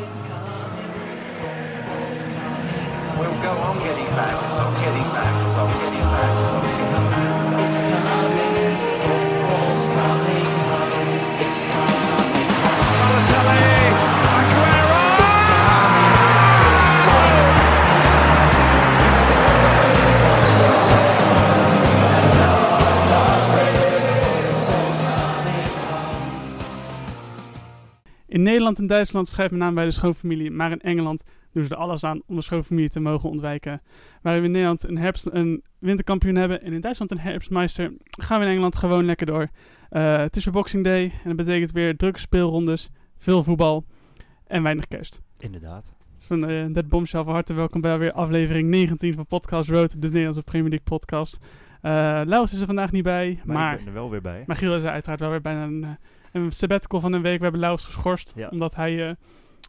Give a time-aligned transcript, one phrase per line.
[0.00, 0.08] We'll
[3.42, 7.60] go on getting back, so getting back, so getting back, so getting back.
[7.68, 8.89] It's coming,
[28.70, 31.22] Nederland en Duitsland schrijft men aan bij de schoonfamilie, maar in Engeland
[31.52, 33.82] doen ze er alles aan om de schoonfamilie te mogen ontwijken.
[34.22, 38.38] Waar we in Nederland een, herfst, een winterkampioen hebben en in Duitsland een herfstmeister, gaan
[38.38, 39.48] we in Engeland gewoon lekker door.
[39.88, 43.84] Eh, het is weer Boxing Day en dat betekent weer drukke speelrondes, veel voetbal
[44.46, 45.22] en weinig kerst.
[45.38, 45.94] Inderdaad.
[46.16, 50.02] Dus van uh, Dead Bombshell van harte welkom bij weer aflevering 19 van Podcast Road,
[50.02, 51.38] de Nederlandse Premier League podcast.
[51.42, 51.90] Uh,
[52.24, 54.42] Laurens is er vandaag niet bij, Maar, maar, ik ben er wel weer bij.
[54.46, 55.90] maar Giel is er uiteraard wel weer bijna een, eh,
[56.32, 57.36] een sabbatical van een week.
[57.36, 58.48] We hebben Laurens geschorst, Ja.
[58.48, 59.14] omdat hij eh,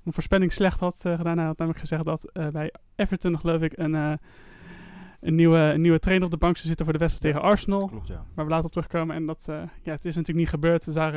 [0.04, 1.38] een voorspelling slecht had eh, gedaan.
[1.38, 6.00] Hij had namelijk gezegd dat eh, bij Everton, geloof ik, een, een, nieuwe, een nieuwe
[6.00, 7.88] trainer op de bank zou zitten voor de wedstrijd tegen Arsenal.
[7.88, 8.26] Klopt, ja.
[8.34, 9.16] Waar we later op terugkomen.
[9.16, 9.44] En dat,
[9.84, 10.86] ja, het is natuurlijk niet gebeurd.
[10.86, 11.14] Dus daar,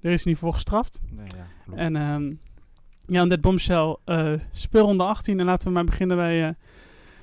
[0.00, 1.00] er is niet voor gestraft.
[1.10, 1.78] Nee, ja, klopt.
[1.78, 2.32] En ehm
[3.06, 3.96] ja, dit bombshell
[4.52, 5.40] speelronde 18.
[5.40, 6.56] En laten we maar beginnen bij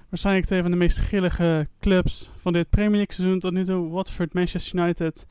[0.09, 3.89] waarschijnlijk twee van de meest grillige clubs van dit Premier League seizoen tot nu toe.
[3.89, 5.25] Watford, Manchester United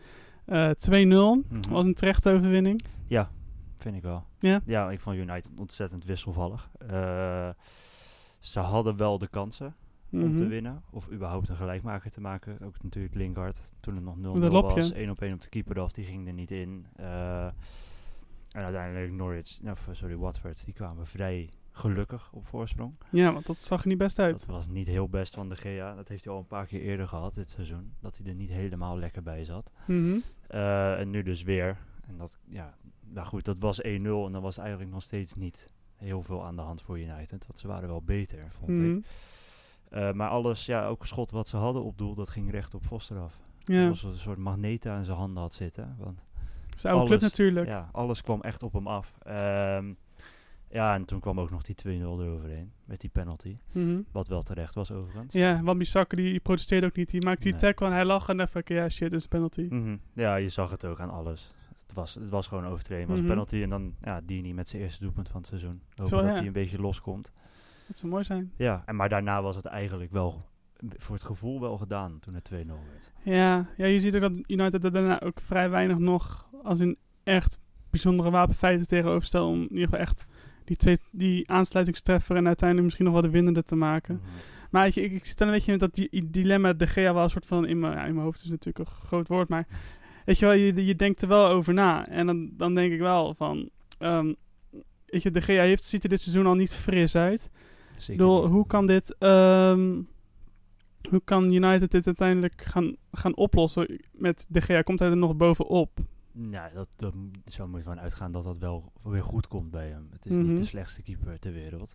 [0.48, 1.44] eh 2-0.
[1.48, 1.70] Mhm.
[1.70, 2.80] Was een terechte overwinning.
[3.06, 3.30] Ja,
[3.76, 4.24] vind ik wel.
[4.38, 4.60] Ja?
[4.64, 6.70] Ja, ik vond United ontzettend wisselvallig.
[6.88, 7.48] Eh,
[8.38, 9.74] ze hadden wel de kansen
[10.12, 10.48] om te Mhm.
[10.48, 10.82] winnen.
[10.90, 12.60] Of überhaupt een gelijkmaker te maken.
[12.64, 14.80] Ook natuurlijk Lingard, toen het nog 0-0 Met dat lopje.
[14.80, 14.92] was.
[14.92, 16.86] 1 op 1 op de keeper af, die ging er niet in.
[16.96, 17.44] Eh,
[18.52, 22.94] en uiteindelijk Norwich, nou, sorry, Watford, die kwamen vrij gelukkig op voorsprong.
[23.10, 24.38] Ja, want dat zag er niet best uit.
[24.38, 25.94] Dat was niet heel best van de Gea.
[25.94, 27.92] Dat heeft hij al een paar keer eerder gehad dit seizoen.
[28.00, 29.72] Dat hij er niet helemaal lekker bij zat.
[29.86, 30.18] Mhm.
[30.48, 31.76] Eh, en nu dus weer.
[32.06, 32.74] En dat, ja,
[33.06, 36.56] nou goed, dat was 1-0 en dan was eigenlijk nog steeds niet heel veel aan
[36.56, 37.46] de hand voor United.
[37.46, 38.96] Want ze waren wel beter, vond Mhm.
[38.96, 39.06] ik.
[39.90, 42.84] Eh, maar alles, ja, ook schot wat ze hadden op doel, dat ging recht op
[42.84, 43.38] Foster af.
[43.64, 45.96] Ja, een soort magneet aan zijn handen had zitten.
[45.98, 46.20] Want
[46.76, 47.66] zijn oude club natuurlijk.
[47.66, 49.18] ja, alles kwam echt op hem af.
[49.22, 49.92] Ehm,
[50.70, 51.88] ja, en toen kwam ook nog die 2-0
[52.20, 52.72] eroverheen.
[52.84, 53.56] Met die penalty.
[53.72, 54.00] Mhm.
[54.12, 55.32] Wat wel terecht was overigens.
[55.32, 57.10] Ja, want Bissaka die, die protesteerde ook niet.
[57.10, 57.60] Die maakte die Nee.
[57.60, 59.66] tackle en hij lag en van, ja shit, is een penalty.
[59.70, 59.96] Mhm.
[60.12, 61.52] Ja, je zag het ook aan alles.
[61.86, 63.08] Het was, het was gewoon overtreding.
[63.08, 63.26] Was Mhm.
[63.26, 65.80] een penalty en dan ja, Dini met zijn eerste doelpunt van het seizoen.
[65.88, 66.34] Hopen Zo, dat ja.
[66.36, 67.32] hij een beetje loskomt.
[67.86, 68.52] Dat zou mooi zijn.
[68.56, 70.44] Ja, en maar daarna was het eigenlijk wel
[70.96, 73.12] voor het gevoel wel gedaan toen het 2-0 werd.
[73.22, 76.96] Ja, ja, je ziet ook dat United er daarna ook vrij weinig nog als in
[77.22, 77.58] echt
[77.90, 79.48] bijzondere wapenfeiten tegenover stelt.
[79.48, 80.26] Om in ieder geval echt
[80.68, 84.14] die, twee, die aansluitingstreffer en uiteindelijk misschien nog wel de winnende te maken.
[84.14, 84.30] Mhm.
[84.70, 87.30] Maar ik, ik zit dan een beetje met dat die, dilemma De Gea wel een
[87.30, 89.66] soort van in mijn, ja, in mijn hoofd is natuurlijk een groot woord, maar
[90.24, 92.06] weet je wel, je, je denkt er wel over na.
[92.06, 94.32] En dan, dan denk ik wel van, ehm,
[95.06, 97.50] weet je, De Gea heeft, ziet er dit seizoen al niet fris uit.
[97.96, 100.00] Zeker bedoel, hoe kan dit, ehm,
[101.10, 104.82] hoe kan United dit uiteindelijk gaan, gaan oplossen met De Gea?
[104.82, 105.90] Komt hij er nog bovenop?
[106.40, 109.70] Nou, dat, dat m- zo moet je van uitgaan dat dat wel weer goed komt
[109.70, 110.08] bij hem.
[110.12, 110.46] Het is Mhm.
[110.48, 111.90] niet de slechtste keeper ter wereld.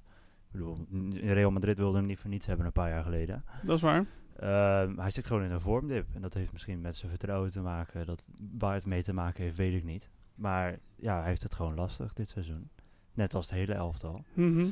[0.47, 0.77] Ik bedoel,
[1.13, 3.43] Real Madrid wilde hem niet voor niets hebben een paar jaar geleden.
[3.63, 4.05] Dat is waar.
[4.35, 6.07] Ehm, hij zit gewoon in een vormdip.
[6.15, 8.05] En dat heeft misschien met zijn vertrouwen te maken.
[8.05, 8.27] Dat,
[8.57, 10.09] waar het mee te maken heeft, weet ik niet.
[10.35, 12.69] Maar ja, hij heeft het gewoon lastig dit seizoen.
[13.13, 14.23] Net als het hele elftal.
[14.33, 14.67] Mhm.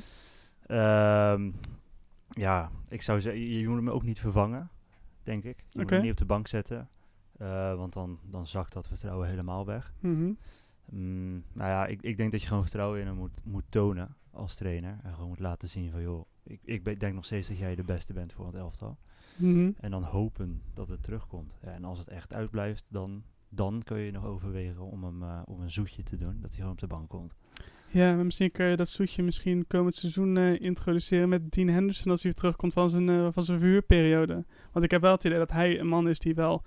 [0.66, 1.52] Ehm,
[2.30, 4.70] ja, ik zou zeggen, je moet hem ook niet vervangen,
[5.24, 5.58] denk ik.
[5.70, 6.90] Je moet hem niet op de bank zetten.
[7.42, 9.94] Eh, want dan, dan zakt dat vertrouwen helemaal weg.
[10.00, 10.32] Mhm.
[10.86, 14.16] Mm, nou ja, ik, ik denk dat je gewoon vertrouwen in hem moet, moet tonen
[14.32, 15.00] als trainer.
[15.04, 17.76] En gewoon moet laten zien van, joh, ik, ik ben- denk nog steeds dat jij
[17.76, 18.98] de beste bent voor het elftal.
[19.36, 19.72] Mhm.
[19.80, 21.54] En dan hopen dat het terugkomt.
[21.64, 25.42] Ja, en als het echt uitblijft, dan, dan kun je nog overwegen om hem eh,
[25.46, 26.38] om een zoetje te doen.
[26.42, 27.36] Dat hij gewoon op de bank komt.
[27.88, 32.12] Ja, maar misschien kun je dat zoetje misschien komend seizoen eh, introduceren met Dean Henderson
[32.12, 34.46] als hij terugkomt van zijn, eh, van zijn verhuurperiode.
[34.72, 36.64] Want ik heb wel het idee dat hij een man is die wel,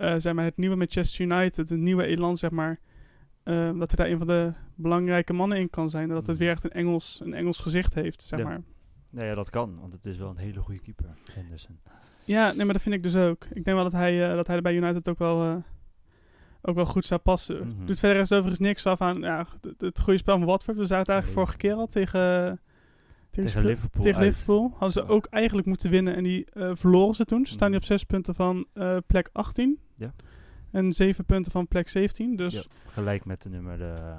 [0.00, 2.78] eh, zeg maar, het nieuwe Manchester United, het nieuwe elan, zeg maar,
[3.42, 6.02] eh, dat hij daar een van de belangrijke mannen in kan zijn.
[6.08, 6.38] En dat het Mhm.
[6.38, 8.44] weer echt een Engels, een Engels gezicht heeft, zeg Ja.
[8.44, 8.60] maar.
[9.12, 11.78] Nee, ja, dat kan, want het is wel een hele goede keeper, Henderson.
[12.24, 13.44] Ja, nee, maar dat vind ik dus ook.
[13.44, 15.62] Ik denk wel dat hij, eh, dat hij er bij United ook wel,
[16.62, 17.68] ook wel goed zou passen.
[17.68, 17.86] Mhm.
[17.86, 20.76] Doet verder is overigens niks af aan ja, het, het goede spel van Watford.
[20.76, 21.46] We zagen het eigenlijk Nee.
[21.46, 22.60] vorige keer al tegen,
[23.30, 24.28] Tegen Liverpool Tegen uit.
[24.30, 24.68] Liverpool.
[24.70, 27.46] Hadden ze ook eigenlijk moeten winnen en die eh, verloren ze toen.
[27.46, 27.84] Ze staan nu Mhm.
[27.84, 29.78] op zes punten van eh, plek 18.
[29.96, 30.14] Ja.
[30.70, 32.36] En zeven punten van plek 17.
[32.36, 34.18] Dus Ja, gelijk met de nummer eh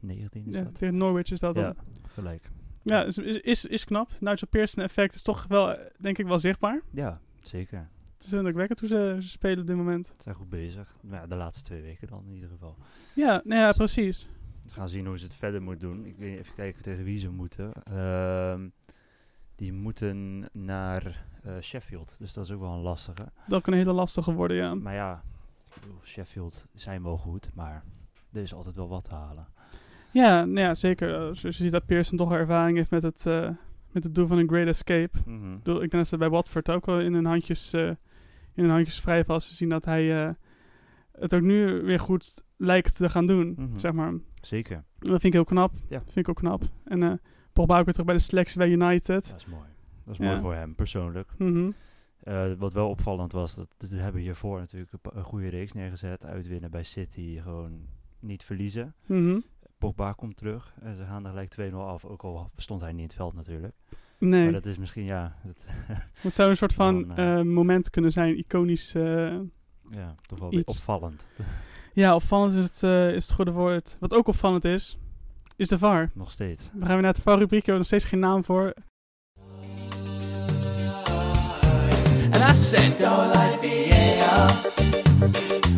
[0.00, 0.74] 19 is ja, dat.
[0.74, 1.74] tegen Norwich is dat Ja, dan.
[2.08, 2.50] gelijk.
[2.82, 4.10] Ja, is, is, is, knap.
[4.20, 6.82] Nigel Pearson effect is toch wel, denk ik, wel zichtbaar.
[6.90, 7.88] Ja, zeker.
[8.14, 10.06] Het is indrukwekkend hoe ze, ze spelen op dit moment.
[10.06, 10.96] Ze zijn goed bezig.
[11.02, 12.76] Nou ja, de laatste twee weken dan in ieder geval.
[13.14, 14.28] Ja, nou ja, precies.
[14.70, 16.04] Gaan zien hoe ze het verder moeten doen.
[16.06, 17.72] Ik weet even kijken tegen wie ze moeten.
[17.84, 18.68] Ehm,
[19.56, 22.14] die moeten naar eh, Sheffield.
[22.18, 23.26] Dus dat is ook wel een lastige.
[23.48, 24.74] Dat kan een hele lastige worden, ja.
[24.74, 25.22] Maar ja,
[25.74, 27.84] ik bedoel, Sheffield zijn wel goed, maar
[28.32, 29.46] er is altijd wel wat te halen.
[30.12, 31.14] Ja, nou ja zeker.
[31.14, 33.48] Eh, Zoals je ziet dat Pearson toch ervaring heeft met het, eh,
[33.92, 35.18] met het doel van een Great Escape.
[35.26, 35.52] Mhm.
[35.52, 37.86] Ik, bedoel, ik denk dat ze bij Watford ook wel in hun handjes, eh,
[38.54, 40.34] in hun handjes vrij was te zien dat hij
[41.12, 43.78] het ook nu weer goed lijkt te gaan doen, Mhm.
[43.78, 44.12] zeg maar.
[44.40, 44.84] Zeker.
[44.98, 45.72] Dat vind ik heel knap.
[45.88, 45.98] Ja.
[45.98, 46.62] Dat vind ik ook knap.
[46.84, 47.12] En eh
[47.52, 49.30] Pogba ook weer terug bij de selectie bij United.
[49.30, 49.68] Dat is mooi.
[50.04, 51.32] Dat is mooi voor hem, persoonlijk.
[51.38, 51.70] Mhm.
[52.20, 56.24] Eh, wat wel opvallend was, dat, dat hebben hiervoor natuurlijk een, goede reeks neergezet.
[56.24, 57.86] Uitwinnen bij City, gewoon
[58.18, 58.94] niet verliezen.
[59.06, 59.38] Mhm.
[59.78, 62.04] Pogba komt terug en ze gaan er gelijk 2-0 af.
[62.04, 63.74] Ook al stond hij niet in het veld natuurlijk.
[64.18, 65.64] Nee, Maar dat is misschien, ja, dat,
[66.20, 68.92] het zou een soort van Dan, eh, eh, moment kunnen zijn, iconisch.
[68.92, 70.76] ja toch wel weer Iets.
[70.76, 71.26] opvallend.
[71.92, 73.96] ja, opvallend is het, eh, is het goede woord.
[74.00, 74.98] Wat ook opvallend is,
[75.56, 76.10] is de VAR.
[76.14, 76.62] Nog steeds.
[76.72, 78.74] We gaan weer naar het VAR-rubriek, we hebben nog steeds geen naam voor.
[82.32, 84.50] And I said, don't like VAR.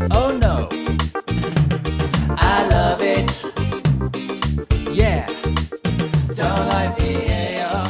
[0.08, 0.68] Oh no.
[2.38, 3.52] I love it.
[4.92, 5.26] Yeah.
[6.34, 7.86] Don't like VAR.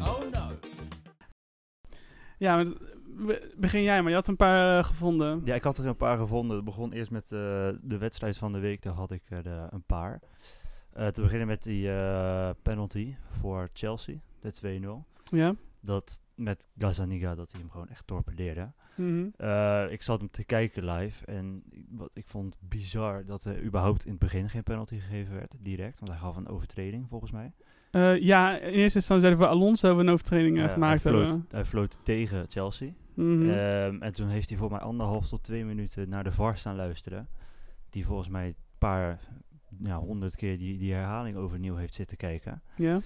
[0.00, 0.58] Oh no.
[2.38, 2.66] Ja, maar,
[3.56, 4.10] begin jij maar.
[4.10, 5.40] Je had een paar eh, gevonden.
[5.44, 6.56] Ja, ik had er een paar gevonden.
[6.56, 7.28] Het begon eerst met eh,
[7.82, 8.82] de wedstrijd van de week.
[8.82, 10.20] Daar had ik er eh, een paar.
[11.12, 11.90] Te beginnen met die
[12.62, 15.30] penalty voor Chelsea, de 2-0.
[15.30, 15.54] Ja.
[15.80, 18.72] Dat met Gazaniga, dat hij hem gewoon echt torpedeerde.
[18.94, 19.24] Mhm.
[19.92, 24.10] Ik zat hem te kijken live en wat, ik vond bizar dat er überhaupt in
[24.10, 25.98] het begin geen penalty gegeven werd, direct.
[25.98, 27.52] Want hij gaf een overtreding, volgens mij.
[27.90, 31.26] Eh, ja, in eerste instantie zeiden we Alonso we een overtreding eh, gemaakt hij, floot,
[31.30, 31.46] hebben.
[31.50, 32.88] hij floot tegen Chelsea.
[33.14, 33.50] Mhm.
[33.50, 36.76] Ehm, en toen heeft hij voor mij anderhalf tot twee minuten naar de VAR staan
[36.76, 37.28] luisteren.
[37.90, 39.18] Die volgens mij een paar,
[39.82, 42.62] ja, honderd keer die, die herhaling overnieuw heeft zitten kijken.
[42.76, 43.00] ja.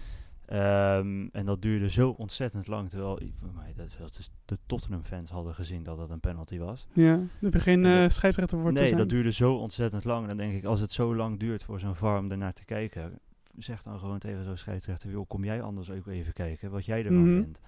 [0.47, 2.89] Ehm, en dat duurde zo ontzettend lang.
[2.91, 6.87] Terwijl voor mij dat zelfs de- de Tottenham-fans hadden gezien dat dat een penalty was.
[6.93, 8.99] Ja, er begin dat- scheidsrechter voor te nee, zijn.
[8.99, 10.23] dat duurde zo ontzettend lang.
[10.23, 12.65] En dan denk ik, als het zo lang duurt voor zo'n VAR om ernaar te
[12.65, 13.19] kijken...
[13.59, 15.11] Zeg dan gewoon tegen zo'n scheidsrechter...
[15.11, 17.43] Joh, kom jij anders ook even kijken wat jij ervan Mhm.
[17.43, 17.61] vindt.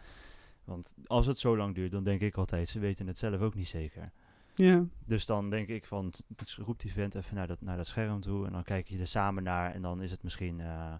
[0.65, 2.69] Want als het zo lang duurt, dan denk ik altijd...
[2.69, 4.11] Ze weten het zelf ook niet zeker.
[4.55, 4.85] Ja.
[5.05, 8.21] Dus dan denk ik van, t- roep die vent even naar dat, naar dat scherm
[8.21, 10.95] toe en dan kijk je er samen naar en dan is het misschien eh,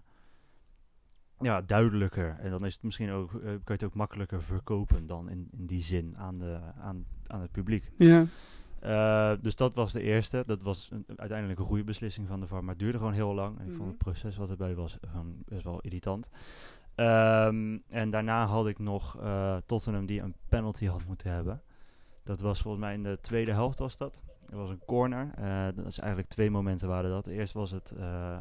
[1.39, 2.35] ja, duidelijker.
[2.39, 5.47] En dan is het misschien ook, eh, kan je het ook makkelijker verkopen dan in,
[5.51, 7.89] in die zin aan, de, aan, aan het publiek.
[7.97, 8.25] Ja.
[8.79, 10.43] Eh, dus dat was de eerste.
[10.45, 13.33] Dat was een- uiteindelijk een goede beslissing van de VAR, maar het duurde gewoon heel
[13.33, 13.59] lang.
[13.59, 13.87] En ik vond Mhm.
[13.89, 16.29] het proces wat erbij was gewoon best wel irritant.
[16.95, 21.61] Ehm, en daarna had ik nog eh, Tottenham die een penalty had moeten hebben.
[22.23, 24.23] Dat was volgens mij in de tweede helft was dat.
[24.51, 25.31] Er was een corner.
[25.35, 27.27] Eh, dat is eigenlijk twee momenten waren dat.
[27.27, 28.37] Eerst was het eh,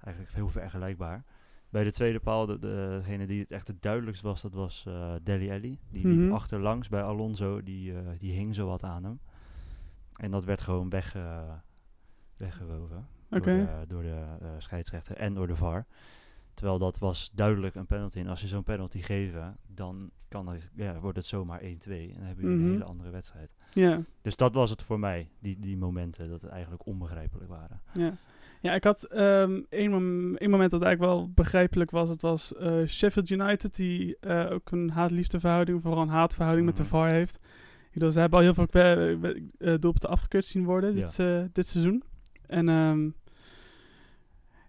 [0.00, 1.24] eigenlijk heel vergelijkbaar.
[1.70, 5.12] Bij de tweede paal, de, degene die het echt het duidelijkst was, dat was eh
[5.22, 5.78] Deli Alli.
[5.90, 6.32] Die liep Mhm.
[6.32, 9.20] achterlangs bij Alonso, die, eh, die hing zo wat aan hem.
[10.18, 11.52] En dat werd gewoon weg, eh,
[12.36, 15.86] weggewoven door de, door de eh, scheidsrechter en door de VAR.
[16.54, 18.18] Terwijl dat was duidelijk een penalty.
[18.18, 21.64] En als je zo'n penalty geven, dan kan er, ja, wordt het zomaar 1-2.
[21.64, 22.70] En dan heb je een Mhm.
[22.70, 23.54] hele andere wedstrijd.
[23.72, 24.02] Ja.
[24.22, 27.80] Dus dat was het voor mij, die, die momenten, dat het eigenlijk onbegrijpelijk waren.
[27.92, 28.12] Ja.
[28.60, 32.08] Ja, ik had ehm één, mom- één moment dat eigenlijk wel begrijpelijk was.
[32.08, 34.16] Het was eh, Sheffield United, die
[34.50, 36.82] ook een haat-liefde verhouding, vooral een haatverhouding met Mhm.
[36.84, 37.38] de VAR heeft.
[37.92, 42.02] Bedoel, ze hebben al heel veel uh, doelpunten afgekeurd zien worden dit, eh, dit seizoen.
[42.46, 43.08] En ehm,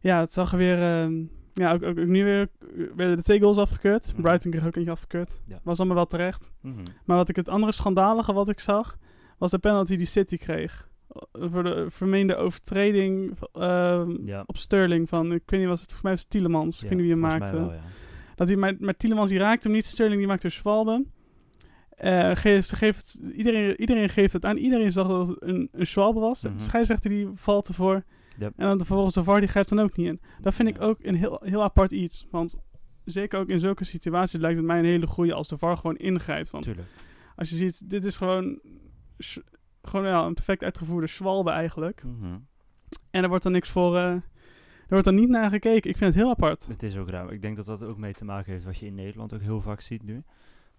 [0.02, 0.82] ja, het zag er weer...
[0.82, 1.24] ehm,
[1.54, 2.50] ja, ook, ook, ook nu weer
[2.96, 4.12] werden de twee goals afgekeurd.
[4.14, 4.22] Mhm.
[4.22, 5.42] Brighton kreeg ook eentje afgekeurd.
[5.46, 5.60] Ja.
[5.64, 6.52] Was allemaal wel terecht.
[6.62, 6.84] Mhm.
[7.06, 8.98] Maar wat ik het andere schandalige wat ik zag,
[9.38, 10.90] was de penalty die City kreeg.
[11.10, 11.22] Eh,
[11.52, 14.44] Voor de vermeende overtreding ehm, Ja.
[14.46, 16.76] op Sterling van, ik weet niet, was het voor mij was Tielemans.
[16.76, 17.56] ik weet niet wie hem maakte.
[17.58, 17.74] wel.
[18.36, 21.06] Dat hij, maar, maar Tielemans die raakte hem niet, Sterling die maakte Schwalbe.
[22.00, 25.88] Eh, ge- ze geeft, iedereen, iedereen geeft het aan, iedereen zag dat het een, een
[25.88, 26.44] Schwalbe was.
[26.44, 26.58] Mhm.
[26.58, 28.04] De scheidsrechter die valt ervoor.
[28.38, 28.54] Yep.
[28.56, 30.22] En dan vervolgens de VAR die grijpt dan ook niet in.
[30.42, 32.28] Dat vind ik ook een heel, heel apart iets.
[32.32, 32.56] Want
[33.06, 35.96] zeker ook in zulke situaties lijkt het mij een hele goede als de VAR gewoon
[35.98, 36.50] ingrijpt.
[36.50, 36.88] Want Tuurlijk.
[37.36, 38.60] als je ziet, dit is gewoon,
[39.82, 42.04] gewoon ja, een perfect uitgevoerde zwalbe eigenlijk.
[42.04, 42.38] Mhm.
[43.12, 44.24] En er wordt dan niks voor, eh, er
[44.88, 45.90] wordt dan niet naar gekeken.
[45.90, 46.66] Ik vind het heel apart.
[46.68, 47.32] Het is ook raar.
[47.34, 49.62] Ik denk dat dat ook mee te maken heeft wat je in Nederland ook heel
[49.62, 50.24] vaak ziet nu.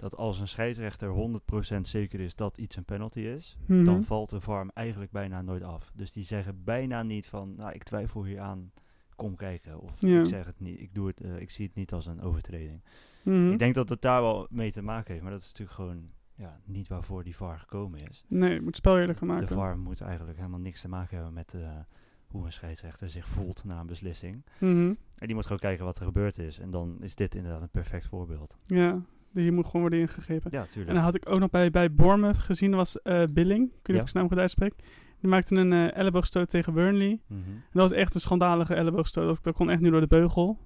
[0.01, 3.85] Dat als een scheidsrechter 100% zeker is dat iets een penalty is, Mhm.
[3.85, 5.91] dan valt de VAR eigenlijk bijna nooit af.
[5.95, 8.73] Dus die zeggen bijna niet van, nou, ik twijfel hier aan,
[9.17, 9.81] kom kijken.
[9.81, 10.19] Of Ja.
[10.21, 12.83] ik zeg het niet, ik, doe het, eh, ik zie het niet als een overtreding.
[13.25, 13.51] Mhm.
[13.53, 16.11] Ik denk dat het daar wel mee te maken heeft, maar dat is natuurlijk gewoon
[16.35, 18.25] ja, niet waarvoor die VAR gekomen is.
[18.29, 19.47] Nee, het moet spel eerlijker maken.
[19.47, 21.79] De VAR moet eigenlijk helemaal niks te maken hebben met, eh,
[22.27, 24.45] hoe een scheidsrechter zich voelt na een beslissing.
[24.61, 24.95] Mhm.
[25.15, 26.59] En die moet gewoon kijken wat er gebeurd is.
[26.59, 28.59] En dan is dit inderdaad een perfect voorbeeld.
[28.67, 29.01] Ja,
[29.35, 30.51] hier moet gewoon worden ingegrepen.
[30.51, 30.95] Ja, En tuurlijk.
[30.95, 33.63] dan had ik ook nog bij, bij Bournemouth gezien, was eh, Billing.
[33.67, 33.97] Ik weet niet Ja.
[33.97, 34.75] of ik zijn naam goed uitspreek.
[35.21, 37.21] Die maakte een eh, elleboogstoot tegen Burnley.
[37.29, 39.27] En dat was echt een schandalige elleboogstoot.
[39.27, 40.59] Dat, dat kon echt nu door de beugel.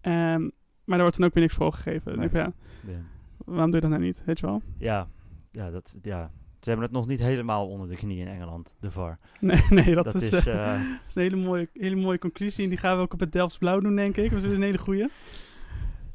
[0.00, 0.40] Ehm,
[0.84, 2.18] maar daar wordt dan ook weer niks voor gegeven.
[2.18, 2.28] Nee.
[2.28, 2.52] Dus ja,
[3.44, 4.22] waarom doe je dat nou niet?
[4.24, 4.62] Weet je wel?
[4.78, 5.08] Ja,
[5.50, 8.90] ja, dat, ja, ze hebben het nog niet helemaal onder de knie in Engeland, de
[8.90, 9.18] VAR.
[9.40, 12.64] Nee, nee dat, Dat, is, is, eh, dat is een hele mooie, hele mooie conclusie.
[12.64, 14.30] En die gaan we ook op het Delfts Blauw doen, denk ik.
[14.30, 15.08] Dat is een hele goeie.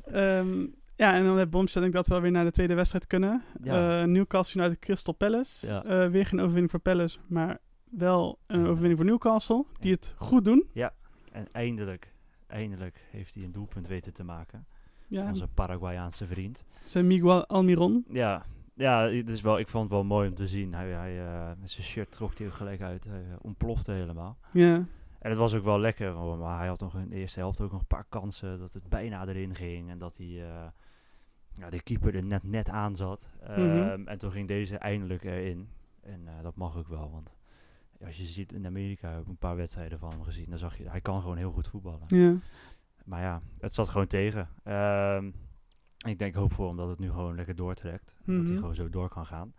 [0.06, 0.66] Ehm,
[0.98, 3.44] ja, en dan heeft Bombshell denk ik dat we weer naar de tweede wedstrijd kunnen.
[3.64, 4.02] Ja.
[4.02, 5.68] Eh, Newcastle United Crystal Palace.
[5.68, 5.84] Ja.
[5.84, 8.66] Eh, weer geen overwinning voor Palace, maar wel een Ja.
[8.68, 9.66] overwinning voor Newcastle.
[9.80, 10.70] Die het goed doen.
[11.32, 12.14] en eindelijk,
[12.48, 14.66] eindelijk heeft hij een doelpunt weten te maken.
[15.08, 16.64] Ja, Onze Paraguayaanse vriend.
[16.86, 18.06] zijn Miguel Almiron.
[18.10, 20.74] Ja, ja het is wel, ik vond het wel mooi om te zien.
[20.74, 21.16] Hij, hij,
[21.62, 23.04] met zijn shirt trok hij gelijk uit.
[23.04, 24.38] Hij ontplofte helemaal.
[24.52, 24.76] Ja,
[25.20, 27.72] En het was ook wel lekker, maar hij had nog in de eerste helft ook
[27.72, 29.90] nog een paar kansen dat het bijna erin ging.
[29.90, 30.44] En dat hij,
[31.60, 33.30] ja, de keeper er net, net aan zat.
[33.42, 33.52] Mhm.
[33.52, 35.70] Ehm, En toen ging deze eindelijk erin.
[36.02, 37.30] En eh, dat mag ook wel, want
[38.06, 40.46] als je ziet in Amerika, heb ik een paar wedstrijden van hem gezien.
[40.50, 42.06] Dan zag je, hij kan gewoon heel goed voetballen.
[42.08, 42.36] ja.
[43.06, 44.50] Maar ja, het zat gewoon tegen.
[44.64, 45.32] Ehm,
[46.08, 48.16] ik denk hoop voor hem dat het nu gewoon lekker doortrekt.
[48.26, 48.46] Dat Mhm.
[48.46, 49.54] hij gewoon zo door kan gaan.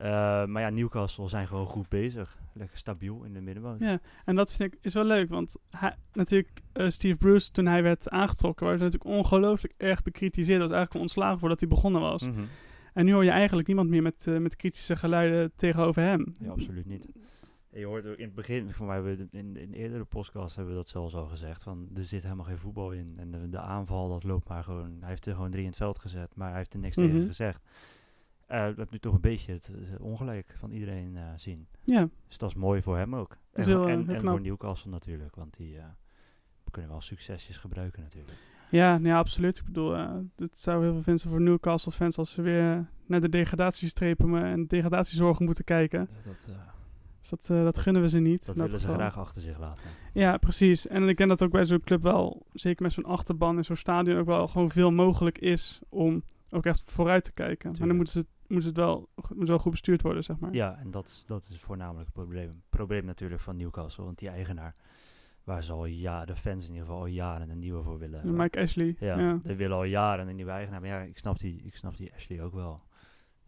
[0.00, 2.38] Eh, maar ja, Newcastle zijn gewoon goed bezig.
[2.52, 3.80] Lekker stabiel in de middenmoot.
[3.80, 7.66] Ja, en dat vind ik is wel leuk, want hij, natuurlijk eh, Steve Bruce, toen
[7.66, 10.60] hij werd aangetrokken, was natuurlijk ongelooflijk erg bekritiseerd.
[10.60, 12.22] was eigenlijk ontslagen voordat hij begonnen was.
[12.28, 12.40] Mhm.
[12.94, 16.34] En nu hoor je eigenlijk niemand meer met, eh, met kritische geluiden tegenover hem.
[16.38, 17.06] Ja, absoluut niet.
[17.72, 20.56] En je hoort ook in het begin, voor mij hebben we in, in eerdere podcasts
[20.56, 23.14] hebben we dat zelfs al gezegd, van er zit helemaal geen voetbal in.
[23.16, 24.96] En de, de aanval, dat loopt maar gewoon.
[25.00, 27.06] Hij heeft er gewoon drie in het veld gezet, maar hij heeft er niks Mhm.
[27.06, 27.70] tegen gezegd.
[28.50, 31.66] Eh, dat nu toch een beetje het, eh, ongelijk van iedereen eh, zien.
[31.84, 33.36] Ja, Dus dat is mooi voor hem ook.
[33.52, 34.32] En, heel, eh, en, heel en knap.
[34.32, 35.84] voor Newcastle natuurlijk, want die eh,
[36.70, 38.38] kunnen wel succesjes gebruiken natuurlijk.
[38.70, 39.58] ja, nee, absoluut.
[39.58, 43.20] Ik bedoel, eh het zou heel veel vinden voor Newcastle fans als ze weer naar
[43.20, 46.08] de degradatiestrepen eh, en degradatiezorgen moeten kijken.
[46.24, 46.54] Dat, eh,
[47.20, 48.46] Dus dat, eh, dat gunnen we ze niet.
[48.46, 49.90] dat willen ze graag achter zich laten.
[50.12, 50.86] Ja, precies.
[50.86, 53.76] En ik ken dat ook bij zo'n club wel, zeker met zo'n achterban en zo'n
[53.76, 57.70] stadion, ook wel gewoon veel mogelijk is om ook echt vooruit te kijken.
[57.78, 58.26] Maar dan moeten ze,
[58.58, 60.52] ze het wel, moet wel goed bestuurd worden, zeg maar.
[60.52, 62.62] Ja, en dat, is- dat is voornamelijk het probleem.
[62.68, 64.74] probleem natuurlijk van Newcastle, want die eigenaar,
[65.44, 68.14] waar ze al jaren, de fans in ieder geval al jaren een nieuwe voor willen.
[68.20, 68.36] hebben.
[68.36, 68.96] Mike Ashley.
[69.00, 69.38] Ja, Ja.
[69.42, 70.80] die willen al jaren een nieuwe eigenaar.
[70.80, 72.80] Maar ja, ik snap die, ik snap die Ashley ook wel.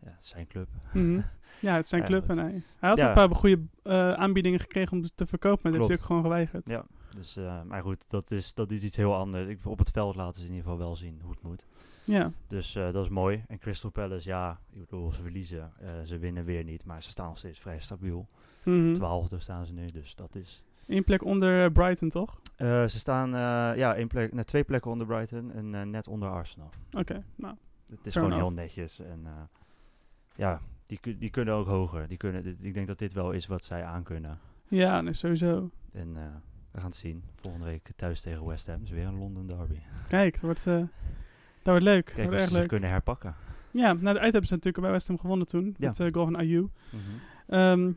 [0.03, 0.69] Ja, het is zijn club.
[0.93, 1.21] Mhm.
[1.61, 3.09] Ja, het is zijn club en hij, hij had Ja.
[3.09, 6.69] een paar goede eh, aanbiedingen gekregen om te verkopen, maar dat heeft ook gewoon geweigerd.
[6.69, 6.85] Ja,
[7.17, 9.49] dus, eh, maar goed, dat is, dat is iets heel anders.
[9.49, 11.67] Ik, op het veld laten ze in ieder geval wel zien hoe het moet.
[12.05, 13.45] Ja, Dus eh, dat is mooi.
[13.49, 15.73] En Crystal Palace, ja, ik bedoel, ze verliezen.
[15.81, 18.29] eh, ze winnen weer niet, maar ze staan nog steeds vrij stabiel.
[18.65, 18.93] Mhm.
[18.93, 20.63] Twaalfde staan ze nu, dus dat is...
[20.87, 22.41] Eén plek onder eh, Brighton, toch?
[22.57, 23.31] Ze staan
[23.77, 26.71] ja, één plek, nee, twee plekken onder Brighton en net onder Arsenal.
[26.93, 27.55] Oké, nou.
[27.91, 28.99] Het is gewoon heel netjes.
[28.99, 29.27] En
[30.37, 32.09] ja, die, die kunnen ook hoger.
[32.09, 34.39] Die kunnen, dit- ik denk dat dit wel is wat zij aankunnen.
[34.69, 35.71] Ja, nee, sowieso.
[35.93, 36.13] En
[36.71, 37.23] we gaan het zien.
[37.35, 38.83] Volgende week thuis tegen West Ham.
[38.83, 39.79] is weer een London derby.
[40.09, 40.67] Kijk, dat wordt,
[41.63, 42.07] dat wordt leuk.
[42.07, 42.69] Dat Kijk wordt ze zich leuk.
[42.69, 43.35] kunnen herpakken.
[43.71, 45.75] Ja, nou, de uit hebben ze natuurlijk bij West Ham gewonnen toen.
[45.79, 45.89] Ja.
[45.89, 46.67] Met uh, goal van Ayew.
[47.49, 47.91] Ehm,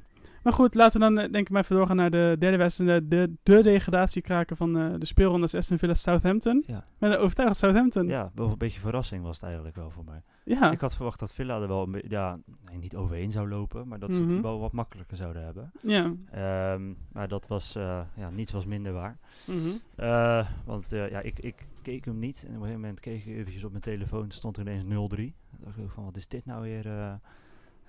[0.43, 3.09] maar goed, laten we dan eh, denk ik maar even doorgaan naar de derde wedstrijd.
[3.09, 6.63] De, de degradatiekraker van eh, de speelronde is Aston Villa Southampton.
[6.67, 6.85] Ja.
[6.97, 8.07] Met een overtuigend Southampton.
[8.07, 10.21] ja, wel een beetje verrassing was het eigenlijk wel voor mij.
[10.43, 10.71] Ja.
[10.71, 12.37] Ik had verwacht dat Villa er wel ja,
[12.69, 14.31] nee, niet overheen zou lopen, maar dat ze Mhm.
[14.33, 15.71] het wel wat makkelijker zouden hebben.
[15.81, 16.13] ja.
[16.31, 19.17] Ehm, maar dat was, eh, ja, niets was minder waar.
[19.45, 19.57] Mhm.
[19.95, 22.37] Eh, want eh, ja, ik, ik keek hem niet.
[22.41, 24.31] En op een gegeven moment keek ik eventjes op mijn telefoon.
[24.31, 24.87] stond er ineens 0-3.
[24.87, 26.85] Dan dacht ik van, wat is dit nou weer?
[26.87, 27.13] eh,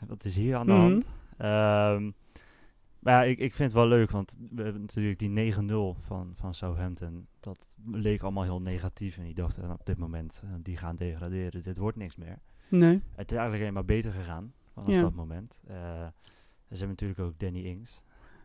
[0.06, 0.80] wat is hier aan de Mhm.
[0.82, 1.06] hand?
[1.36, 2.10] Ehm,
[2.98, 4.10] maar ja, ik, ik vind het wel leuk.
[4.10, 7.26] Want we hebben natuurlijk die 9-0 van, van Southampton.
[7.40, 9.18] Dat leek allemaal heel negatief.
[9.18, 11.62] En ik dacht, eh, op dit moment, eh, die gaan degraderen.
[11.62, 12.38] Dit wordt niks meer.
[12.68, 13.00] Nee.
[13.14, 14.52] Het is eigenlijk alleen maar beter gegaan.
[14.72, 15.00] Vanaf Ja.
[15.00, 15.60] dat moment.
[15.66, 15.74] Eh,
[16.68, 18.02] ze hebben natuurlijk ook Danny Ings.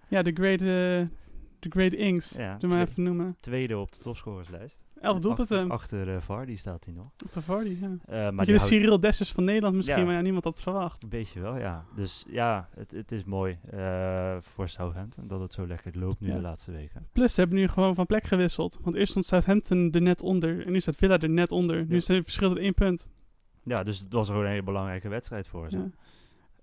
[0.08, 2.29] Ja, de Great, de great Ings.
[2.31, 3.36] Ja, Doe maar even noemen.
[3.39, 4.79] Tweede op de topscorerslijst.
[5.01, 5.70] Elf doelpunten.
[5.72, 7.12] Achter, achter eh, VAR, die staat hij nog.
[7.25, 7.88] Achter Vardy, ja.
[8.05, 10.05] Eh, Maar de houdt Cyril Dessers van Nederland misschien, Ja.
[10.05, 11.03] maar ja, niemand had het verwacht.
[11.03, 11.86] een beetje wel, ja.
[11.96, 16.31] Dus ja, het, het is mooi eh, voor Southampton dat het zo lekker loopt nu
[16.31, 17.08] de laatste weken.
[17.13, 18.77] Plus, ze hebben nu gewoon van plek gewisseld.
[18.81, 20.65] Want eerst stond Southampton er net onder.
[20.65, 21.86] En nu staat Villa er net onder.
[21.86, 23.08] Nu is het verschil één punt.
[23.63, 25.89] Ja, dus het was gewoon een hele belangrijke wedstrijd voor ze.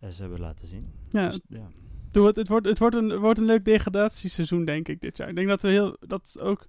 [0.00, 0.92] En ze hebben laten zien.
[1.10, 1.68] Ja, Dus, ja.
[2.10, 5.16] Doe het, het, wordt, het, wordt een, het wordt een leuk degradatieseizoen, denk ik, dit
[5.16, 5.28] jaar.
[5.28, 5.96] Ik denk dat we heel.
[6.00, 6.66] Dat ook.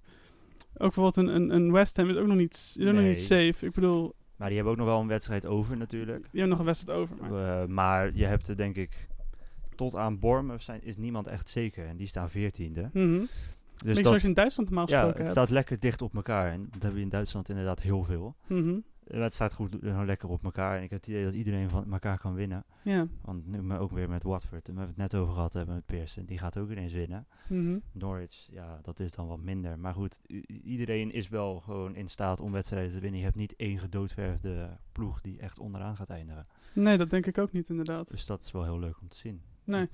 [0.82, 3.66] Ook bijvoorbeeld een, een, een West Ham is ook nog niet, is nog niet safe.
[3.66, 6.20] Ik bedoel, Maar die hebben ook nog wel een wedstrijd over natuurlijk.
[6.20, 7.16] die hebben nog een wedstrijd over.
[7.16, 7.62] Maar.
[7.62, 9.08] Eh, maar je hebt er denk ik
[9.74, 11.86] tot aan Bournemouth zijn, is niemand echt zeker.
[11.86, 12.90] En die staan veertiende.
[12.92, 13.24] Mhm.
[13.84, 15.30] Dus dat, zoals in Duitsland normaal ja, gesproken het hebt.
[15.30, 16.52] staat lekker dicht op elkaar.
[16.52, 18.36] En dat hebben we in Duitsland inderdaad heel veel.
[18.46, 18.78] Mhm.
[19.10, 20.76] Het staat goed eh, lekker op elkaar.
[20.76, 22.64] En ik heb het idee dat iedereen van elkaar kan winnen.
[22.82, 23.06] Ja.
[23.22, 24.68] Want nu maar ook weer met Watford.
[24.68, 26.24] En we hebben het net over gehad hebben met Pearson.
[26.24, 27.26] Die gaat ook ineens winnen.
[27.48, 27.78] Mhm.
[27.92, 29.78] Norwich, ja, dat is dan wat minder.
[29.78, 30.20] Maar goed,
[30.64, 33.18] iedereen is wel gewoon in staat om wedstrijden te winnen.
[33.18, 36.46] Je hebt niet één gedoodverfde ploeg die echt onderaan gaat eindigen.
[36.72, 38.10] Nee, dat denk ik ook niet inderdaad.
[38.10, 39.42] Dus dat is wel heel leuk om te zien.
[39.64, 39.88] Nee.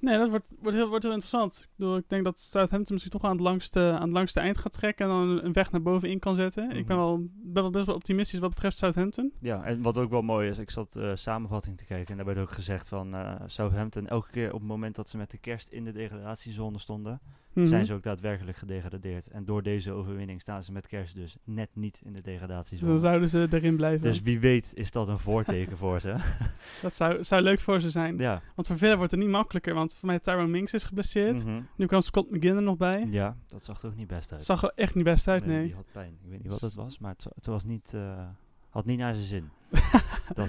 [0.00, 1.58] Nee, dat wordt, wordt, heel, wordt heel interessant.
[1.62, 4.58] Ik, bedoel, ik denk dat Southampton misschien toch aan het langste, aan het langste eind
[4.58, 6.70] gaat trekken en dan een weg naar boven in kan zetten.
[6.70, 7.06] Ik ben Mhm.
[7.06, 9.32] wel, ben wel best wel optimistisch wat betreft Southampton.
[9.40, 12.26] Ja, en wat ook wel mooi is, ik zat eh, samenvatting te kijken en daar
[12.34, 15.38] werd ook gezegd van eh, Southampton, elke keer op het moment dat ze met de
[15.38, 17.20] kerst in de degradatiezone stonden,
[17.58, 17.68] Mhm.
[17.68, 19.28] zijn ze ook daadwerkelijk gedegradeerd.
[19.28, 22.90] En door deze overwinning staan ze met kerst dus net niet in de Dus degradatiezone.
[22.90, 24.02] dan zouden ze erin blijven.
[24.02, 26.14] Dus wie weet is dat een voorteken voor ze.
[26.82, 28.18] dat zou, zou leuk voor ze zijn.
[28.18, 28.42] ja.
[28.54, 31.44] Want voor velen wordt het niet makkelijker, want voor mij Tyrone Minks is geblesseerd.
[31.44, 31.60] Mhm.
[31.76, 33.06] Nu kwam Scott McGinn er nog bij.
[33.10, 34.44] Ja, dat zag er ook niet best uit.
[34.44, 35.64] Zag er echt niet best uit, nee.
[35.64, 36.12] Die had pijn.
[36.22, 38.26] Ik weet niet wat het was, maar het, het was niet, eh,
[38.70, 39.48] had niet naar zijn zin.
[40.34, 40.48] dat,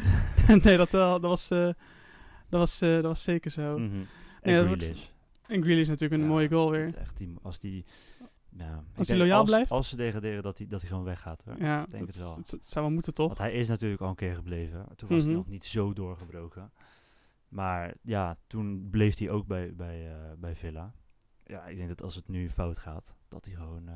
[0.63, 1.59] nee, dat, wel- dat, was, eh,
[2.49, 3.77] dat, was, eh, dat was zeker zo.
[3.79, 3.89] mhm.
[4.41, 5.09] Dat wordt- Grealish.
[5.49, 6.85] En Grealish natuurlijk een Ja, mooie goal weer.
[6.85, 7.85] dat Echt die, als die,
[8.49, 9.71] ja, ik hij loyaal als, blijft?
[9.71, 11.43] Als ze degraderen, dat hij dat hij gewoon weggaat.
[11.43, 11.55] Hoor.
[11.59, 12.59] Ja, denk dat, het wel.
[12.63, 13.27] Zou wel moeten, toch?
[13.27, 14.85] Want hij is natuurlijk al een keer gebleven.
[14.95, 15.37] Toen was hij Mhm.
[15.37, 16.71] nog niet zo doorgebroken.
[17.47, 20.93] Maar ja, toen bleef hij ook bij, bij, eh, bij Villa.
[21.43, 23.93] Ja, ik denk dat als het nu fout gaat, dat hij gewoon eh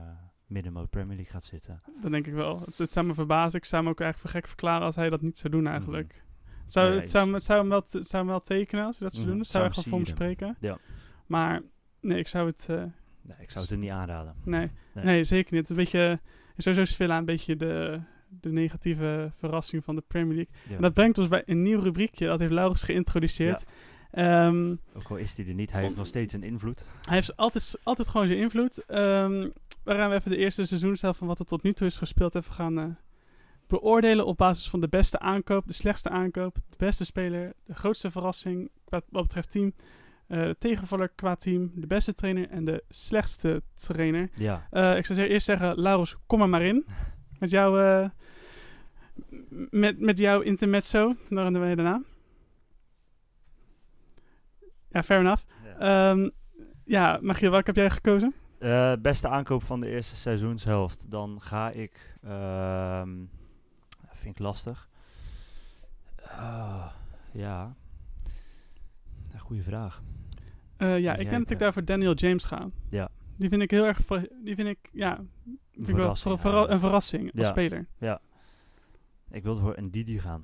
[0.48, 1.82] middenmoot Premier League gaat zitten.
[2.02, 2.60] Dat denk ik wel.
[2.60, 3.60] Het, het zou me verbazen.
[3.60, 6.24] Ik zou me ook eigenlijk voor gek verklaren als hij dat niet zou doen eigenlijk.
[6.64, 6.94] Het, zou, Mhm.
[6.94, 9.26] Nee, het, zou, het, zou hem wel, zou hem wel tekenen als hij dat zou
[9.28, 9.44] Mhm, doen.
[9.44, 10.58] Het zou zou echt hem wel voor hem spreken.
[10.60, 10.78] Ja.
[11.26, 11.62] Maar
[12.02, 12.66] nee, ik zou het...
[12.70, 12.84] eh,
[13.22, 14.36] Nee, ik zou het hem niet aanraden.
[14.44, 14.72] nee.
[14.94, 15.06] Nee.
[15.06, 15.24] Nee.
[15.24, 15.68] zeker niet.
[15.68, 16.20] Het is een beetje...
[16.58, 20.54] Sowieso is Villa een beetje de, de negatieve verrassing van de Premier League.
[20.70, 20.76] Ja.
[20.76, 22.28] En dat brengt ons bij een nieuw rubriekje.
[22.28, 23.64] Dat heeft Laurens geïntroduceerd.
[24.12, 26.86] Ehm, Ook al is hij er niet, hij heeft nog steeds een invloed.
[27.02, 28.86] Hij heeft altijd, altijd gewoon zijn invloed.
[28.86, 29.50] Ehm
[29.84, 32.54] waaraan we even de eerste seizoenshelft van wat er tot nu toe is gespeeld even
[32.54, 32.86] gaan eh,
[33.68, 38.12] beoordelen op basis van de beste aankoop, de slechtste aankoop, de beste speler, de grootste
[38.12, 39.74] verrassing wat betreft team,
[40.34, 44.30] eh, tegenvaller qua team, de beste trainer en de slechtste trainer.
[44.36, 46.86] Ja, Eh, ik zou eerst zeggen, Laurens, kom er maar in.
[47.40, 48.10] Met jouw, eh,
[49.70, 52.02] met, met jouw intermezzo, daar doen we daarna.
[54.90, 55.44] Ja, fair enough.
[56.86, 58.34] Ja, Magiel, welke heb jij gekozen?
[59.02, 61.12] Beste aankoop van de eerste seizoenshelft.
[61.12, 62.16] Dan ga ik.
[62.24, 63.10] ehm
[64.24, 64.90] vind ik lastig.
[67.32, 67.76] Ja.
[69.34, 70.02] Een goede vraag.
[70.84, 72.70] Eh, ja, ik denk dat ik het, daar voor Daniel James ga.
[72.90, 73.10] Ja.
[73.38, 74.00] Die vind ik heel erg,
[74.44, 75.16] die vind ik, ja,
[75.72, 76.72] vind ik wel verra- eigenlijk.
[76.72, 77.52] een verrassing als Ja.
[77.52, 77.88] speler.
[79.32, 80.42] Ik wilde voor een Didi gaan,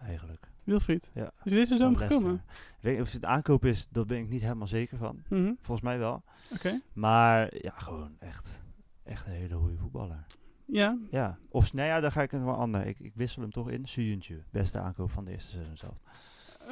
[0.00, 0.48] eigenlijk.
[0.64, 1.10] Wilfried.
[1.14, 1.30] Ja.
[1.44, 2.16] Is deze zomer Leicester.
[2.16, 2.42] gekomen?
[2.80, 5.22] Weet niet of het aankoop is, daar ben ik niet helemaal zeker van.
[5.28, 6.22] Mhm, Volgens mij wel.
[6.54, 6.80] Oké.
[6.92, 8.62] Maar ja, gewoon echt,
[9.04, 10.24] echt een hele goede voetballer.
[10.64, 12.86] Ja, Ja, of nee, ja, dan ga ik het wel ander.
[12.86, 13.86] Ik, ik wissel hem toch in.
[13.86, 15.96] Suyuntje, beste aankoop van de eerste seizoen zelf.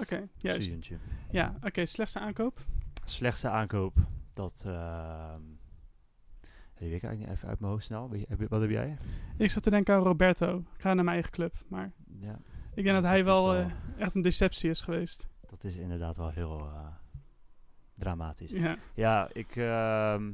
[0.00, 0.28] oké.
[0.36, 0.62] juist.
[0.62, 0.96] Suyuntje.
[1.30, 1.84] Ja, oké.
[1.86, 2.64] slechtste aankoop?
[3.04, 3.96] Slechtste aankoop,
[4.32, 4.60] dat...
[6.74, 8.10] die weet ik eigenlijk niet even uit mijn hoofd snel.
[8.48, 8.96] Wat heb jij?
[9.36, 10.58] Ik zat te denken aan Roberto.
[10.58, 11.54] Ik ga naar mijn eigen club.
[11.68, 12.38] Maar Ja,
[12.74, 13.66] ik denk dat hij wel, eh,
[13.98, 15.28] echt een deceptie is geweest.
[15.46, 16.86] dat is inderdaad wel heel eh,
[17.94, 18.50] dramatisch.
[18.50, 18.76] Ja.
[18.94, 20.28] Ja, ik, ehm,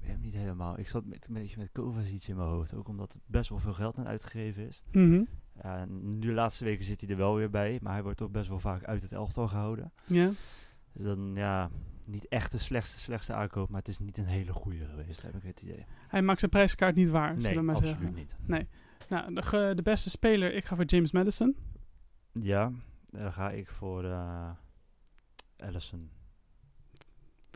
[0.00, 0.78] ik weet niet helemaal.
[0.78, 2.74] Ik zat met, een beetje met Kovacic in mijn hoofd.
[2.74, 4.82] Ook omdat het best wel veel geld aan uitgegeven is.
[5.54, 7.78] En nu de laatste weken zit hij er wel weer bij.
[7.82, 9.92] Maar hij wordt toch best wel vaak uit het elftal gehouden.
[10.06, 10.30] Ja.
[10.94, 11.70] Dus dan, ja,
[12.08, 13.68] niet echt de slechtste, slechtste aankoop.
[13.68, 15.84] Maar het is niet een hele goede geweest, heb ik het idee.
[16.08, 18.14] Hij maakt zijn prijskaart niet waar, Nee, zullen we maar absoluut zeggen.
[18.48, 18.66] niet.
[19.08, 21.56] Nou, de, de beste speler, ik ga voor James Madison.
[22.32, 22.72] Ja,
[23.10, 24.50] dan ga ik voor eh
[25.56, 26.10] Allison.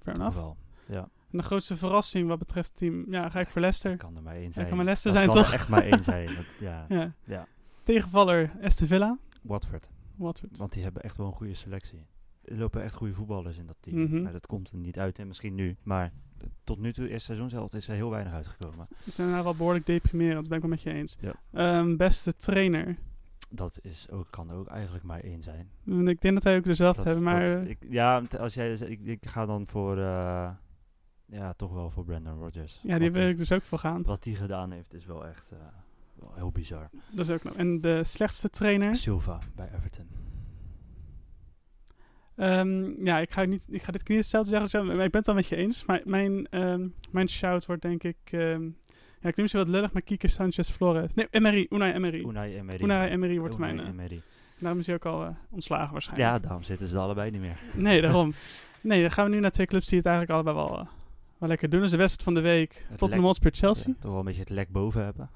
[0.02, 0.56] Fair enough.
[0.86, 3.96] Ja, En de grootste verrassing wat betreft team, ja, ga ik voor Leicester.
[3.96, 4.66] kan er maar één zijn.
[4.66, 5.52] kan maar Leicester Dat zijn, kan toch?
[5.52, 6.34] er echt maar één zijn.
[6.34, 7.12] Dat, ja, Ja.
[7.24, 7.46] ja.
[7.82, 9.18] Tegenvaller Aston Villa.
[9.42, 9.88] Watford.
[10.16, 10.58] Watford.
[10.58, 12.06] Want die hebben echt wel een goede selectie.
[12.50, 13.98] Er lopen echt goede voetballers in dat team.
[14.02, 14.22] Mhm.
[14.22, 15.76] Maar dat komt er niet uit en misschien nu.
[15.82, 16.12] Maar
[16.64, 18.86] tot nu toe, eerste seizoen zelf, is er heel weinig uitgekomen.
[19.04, 21.16] Die zijn nou wel behoorlijk deprimerend, dat ben ik wel met je eens.
[21.20, 21.34] Ja.
[21.52, 22.96] Ehm, beste trainer.
[23.50, 25.70] Dat is ook, kan er ook eigenlijk maar één zijn.
[26.08, 27.44] Ik denk dat wij ook dezelfde Dat- hebben, maar...
[27.44, 30.50] dat- eh, ik, ja, als jij, ik, ik ga dan voor, eh,
[31.26, 32.80] ja, toch wel voor Brandon Rodgers.
[32.82, 34.02] ja, die wil ik dus ook voor gaan.
[34.02, 35.58] wat hij gedaan heeft is wel echt eh,
[36.14, 36.88] wel heel bizar.
[37.10, 37.54] Dat is ook nog.
[37.54, 38.96] En de slechtste trainer?
[38.96, 40.06] Silva bij Everton.
[42.38, 45.26] Ehm, ja, ik ga, niet, ik ga dit niet hetzelfde zeggen maar ik ben het
[45.26, 45.84] wel met je eens.
[45.84, 48.16] Maar mijn, ehm, mijn shout wordt denk ik...
[48.30, 48.62] ehm,
[49.20, 51.10] ja, ik neem misschien wat lullig, maar Kike Sanchez Flores.
[51.14, 51.66] Nee, Emery.
[51.70, 52.20] Unai Emery.
[52.24, 52.82] Unai Emery.
[52.84, 53.86] Unai Emery wordt Unai mijn...
[53.86, 54.22] eh, Emery.
[54.58, 56.30] Daarom is hij ook al eh, ontslagen waarschijnlijk.
[56.30, 57.58] Ja, daarom zitten ze allebei niet meer.
[57.86, 58.32] Nee, daarom.
[58.80, 60.86] Nee, dan gaan we nu naar twee clubs die het eigenlijk allebei wel, eh,
[61.38, 61.82] wel lekker doen.
[61.82, 62.70] Is de wedstrijd van de week.
[62.88, 63.92] Tottenham lek- Hotspur Chelsea.
[63.92, 65.30] Ja, toch wel een beetje het lek boven hebben.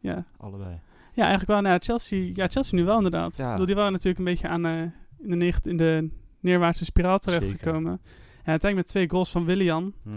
[0.00, 0.24] Ja.
[0.36, 0.70] Allebei.
[1.12, 1.60] ja, eigenlijk wel.
[1.60, 3.36] Nou, Chelsea, ja, Chelsea nu wel inderdaad.
[3.36, 3.44] Ja.
[3.44, 4.92] Ik bedoel, die waren natuurlijk een beetje aan in,
[5.30, 6.08] de negt- in de
[6.40, 8.00] neerwaartse spiraal terechtgekomen.
[8.02, 9.92] Ja, uiteindelijk met twee goals van Willian.
[10.02, 10.16] Mhm.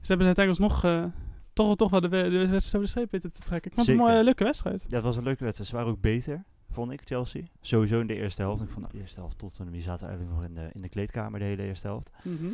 [0.00, 1.04] Ze hebben uiteindelijk alsnog eh,
[1.52, 3.70] toch, toch wel de, we- de wedstrijd over de streep weten te trekken.
[3.70, 4.84] Ik vond het een mooie, leuke wedstrijd.
[4.88, 5.70] Ja, het was een leuke wedstrijd.
[5.70, 7.42] Ze waren ook beter, vond ik, Chelsea.
[7.60, 8.62] Sowieso in de eerste helft.
[8.62, 10.88] Ik vond nou, de eerste helft Tottenham, die zaten eigenlijk nog in de, in de
[10.88, 12.10] kleedkamer de hele eerste helft.
[12.22, 12.44] Mhm.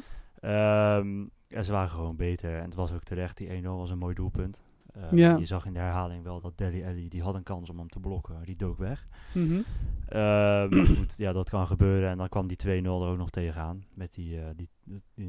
[0.41, 2.57] Ehm, ja, ze waren gewoon beter.
[2.57, 3.37] En het was ook terecht.
[3.37, 4.63] Die 1-0 was een mooi doelpunt.
[4.97, 5.37] Ehm, Ja.
[5.37, 7.89] Je zag in de herhaling wel dat Deli Alli, die had een kans om hem
[7.89, 8.45] te blokken.
[8.45, 9.07] Die dook weg.
[10.71, 12.11] Maar goed, ja, dat kan gebeuren.
[12.11, 13.85] En dan kwam die 2-0 er ook nog tegenaan.
[13.95, 15.27] Met die, eh die, die, die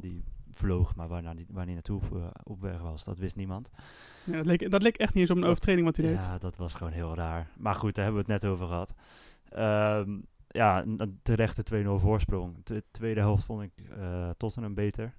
[0.00, 0.94] die vloog.
[0.94, 3.70] Maar waarna die, waar hij naartoe op, eh, op weg was, dat wist niemand.
[4.24, 6.24] Ja, dat, leek, dat leek echt niet eens op een Dat- overtreding wat hij deed.
[6.24, 7.50] Ja, dat was gewoon heel raar.
[7.56, 8.94] Maar goed, daar hebben we het net over gehad.
[9.48, 12.64] Ehm, ja, een, terechte 2-0 voorsprong.
[12.64, 15.14] De tweede helft vond ik eh, Tottenham beter.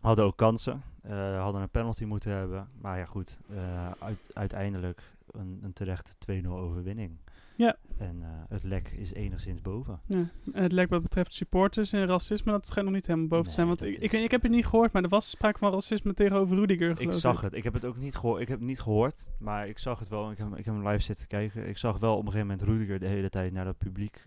[0.00, 0.82] Hadden ook kansen.
[1.02, 2.68] Eh, hadden een penalty moeten hebben.
[2.80, 3.38] Maar ja, goed.
[3.50, 7.18] eh, uit- uiteindelijk een, een terechte 2-0 overwinning.
[7.56, 7.76] Ja.
[7.98, 10.00] En eh, het lek is enigszins boven.
[10.06, 10.26] Ja.
[10.52, 13.52] En het lijkt wat betreft supporters en racisme, dat schijnt nog niet helemaal boven te
[13.54, 13.66] zijn.
[13.66, 16.56] Want ik, ik, ik heb het niet gehoord, maar er was sprake van racisme tegenover
[16.56, 17.00] Rudiger.
[17.00, 17.52] Ik zag het.
[17.54, 18.40] Ik heb het ook niet gehoord.
[18.40, 20.30] Ik heb het niet gehoord, maar ik zag het wel.
[20.30, 21.68] Ik heb, ik heb hem live zitten kijken.
[21.68, 24.22] Ik zag wel op een gegeven moment Rudiger de hele tijd naar dat publiek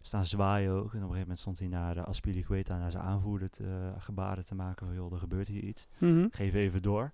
[0.00, 0.78] staan zwaaien ook.
[0.78, 4.02] En op een gegeven moment stond hij naar de Aspilicueta, naar zijn aanvoerder, te, eh,
[4.02, 5.86] gebaren te maken van joh, er gebeurt hier iets.
[5.98, 6.26] Mhm.
[6.30, 7.12] Geef even door.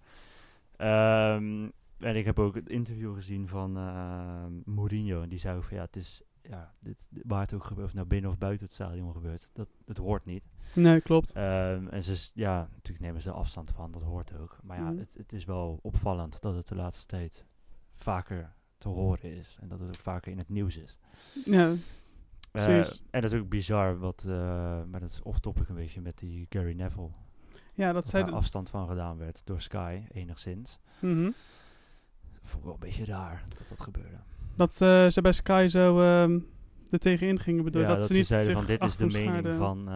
[0.76, 1.68] Ehm,
[1.98, 5.22] en ik heb ook het interview gezien van eh, Mourinho.
[5.22, 7.94] En die zei ook van ja, het is ja, dit, waar het ook gebeurt, of
[7.94, 10.44] nou binnen of buiten het stadion gebeurt, dat, dat hoort niet.
[10.74, 11.32] Nee, klopt.
[11.32, 14.58] Ehm, en ze, is- ja, natuurlijk nemen ze afstand van, dat hoort ook.
[14.62, 14.98] Maar ja, Mhm.
[14.98, 17.44] het, het is wel opvallend dat het de laatste tijd
[17.94, 19.56] vaker te horen is.
[19.60, 20.96] En dat het ook vaker in het nieuws is.
[21.44, 21.72] Ja,
[22.56, 22.76] Eh,
[23.10, 24.34] en dat is ook bizar, wat, eh,
[24.90, 27.10] maar dat is off-topic een beetje met die Gary Neville.
[27.74, 30.80] ja dat de- afstand van gedaan werd door Sky, enigszins.
[31.00, 31.30] Mhm.
[32.42, 34.16] Vond ik wel een beetje raar dat dat gebeurde.
[34.56, 36.38] Dat eh, ze bij Sky zo ehm
[36.90, 37.64] er tegenin gingen.
[37.64, 39.54] Bedoel, ja, dat, dat ze niet zeiden van dit is de mening schaarden.
[39.56, 39.88] van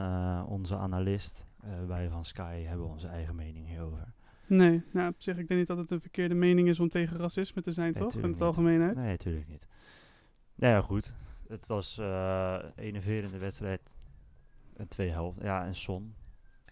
[0.46, 1.46] onze analist.
[1.86, 4.12] Wij van Sky hebben onze eigen mening hierover.
[4.46, 7.16] Nee, nou, op zich, ik denk niet dat het een verkeerde mening is om tegen
[7.16, 8.14] racisme te zijn, Nee, toch?
[8.14, 8.94] In het algemeenheid.
[8.94, 9.66] Nee, natuurlijk niet.
[10.54, 11.14] Nou ja, goed.
[11.50, 13.80] Het was eh enerverende wedstrijd.
[14.76, 15.44] En twee helften.
[15.44, 16.14] Ja, en Son.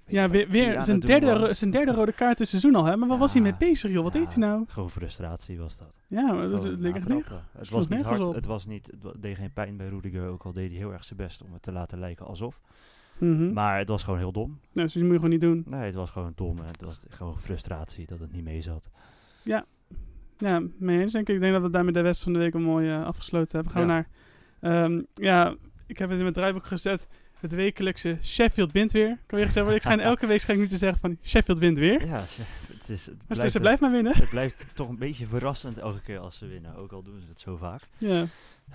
[0.07, 2.97] Ja, weer, weer zijn, derde, zijn derde rode kaart dit seizoen al, hè?
[2.97, 4.03] Maar wat was hij Ja, mee bezig, joh?
[4.05, 4.65] Wat ja, deed hij nou?
[4.69, 5.93] Gewoon frustratie was dat.
[6.07, 7.25] Ja, maar dat, dat leek echt niet.
[7.59, 8.21] Het was niet hard.
[8.21, 8.35] op.
[8.35, 10.29] Het was niet, het deed geen pijn bij Rudiger.
[10.29, 12.61] Ook al deed hij heel erg zijn best om het te laten lijken alsof.
[13.19, 13.53] Mhm.
[13.53, 14.61] Maar het was gewoon heel dom.
[14.73, 15.65] Nee, dus die moet je gewoon niet doen.
[15.67, 16.59] Nee, het was gewoon dom.
[16.59, 18.91] En het was gewoon frustratie dat het niet mee zat.
[19.43, 21.35] Ja, mee eens denk ik.
[21.35, 23.73] Ik denk dat we daarmee de wedstrijd van de week al mooi eh, afgesloten hebben.
[23.73, 23.95] Gaan we Ja.
[23.95, 24.09] naar...
[24.61, 25.55] ehm, ja,
[25.87, 27.09] ik heb het in mijn draaiboek gezet.
[27.41, 29.19] Het wekelijkse Sheffield wint weer.
[29.27, 29.75] Kan gezegd worden.
[29.75, 32.07] Ik schijn elke week schijn ik nu te zeggen van Sheffield wint weer.
[32.07, 34.17] Ja, het, is, het, Maar ze, blijft, ze blijft maar winnen.
[34.17, 36.77] het blijft toch een beetje verrassend elke keer als ze winnen.
[36.77, 37.83] Ook al doen ze het zo vaak.
[37.99, 38.27] Ja,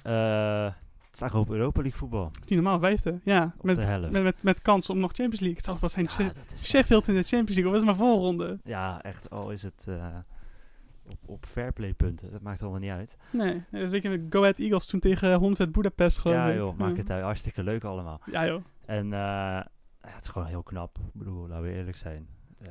[0.04, 0.72] Eh
[1.14, 2.32] het staat gewoon op Europa League voetbal.
[2.40, 3.20] niet normaal, vijfde.
[3.24, 4.12] Ja, Op met, de helft.
[4.12, 5.58] met, met, met kans om nog Champions League.
[5.58, 6.32] Het zal pas zijn Ja,
[6.64, 7.68] Sheffield in de Champions League.
[7.68, 8.60] Of is het maar voorronde?
[8.64, 9.30] Ja, echt.
[9.30, 10.06] Al is het eh,
[11.06, 12.32] op, op fairplay punten.
[12.32, 13.18] Dat maakt allemaal niet uit.
[13.32, 16.56] Nee, dat is weet je Go Ahead Eagles toen tegen Honved Budapest geloof ja ik.
[16.58, 17.24] joh, maak het uit.
[17.24, 18.22] Hartstikke leuk allemaal.
[18.32, 18.64] Ja joh.
[18.86, 19.70] En eh, ja,
[20.02, 20.98] het is gewoon heel knap.
[20.98, 22.28] Ik bedoel, laten we eerlijk zijn.
[22.62, 22.70] Eh,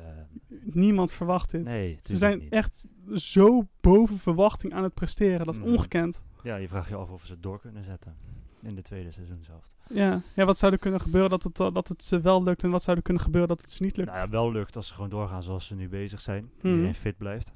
[0.63, 1.63] Niemand verwacht dit.
[1.63, 2.51] nee, Ze zijn niet.
[2.51, 5.45] echt zo boven verwachting aan het presteren.
[5.45, 5.69] Dat is Mhm.
[5.69, 6.23] ongekend.
[6.43, 8.15] Ja, je vraagt je af of ze het door kunnen zetten.
[8.61, 9.71] In de tweede seizoenshelft.
[9.89, 10.21] Ja.
[10.35, 12.83] ja, wat zou er kunnen gebeuren dat het, dat het ze wel lukt en wat
[12.83, 14.09] zou er kunnen gebeuren dat het ze niet lukt?
[14.09, 16.49] Nou ja, wel lukt als ze gewoon doorgaan zoals ze nu bezig zijn.
[16.57, 16.67] Mhm.
[16.67, 17.51] Iedereen fit blijft.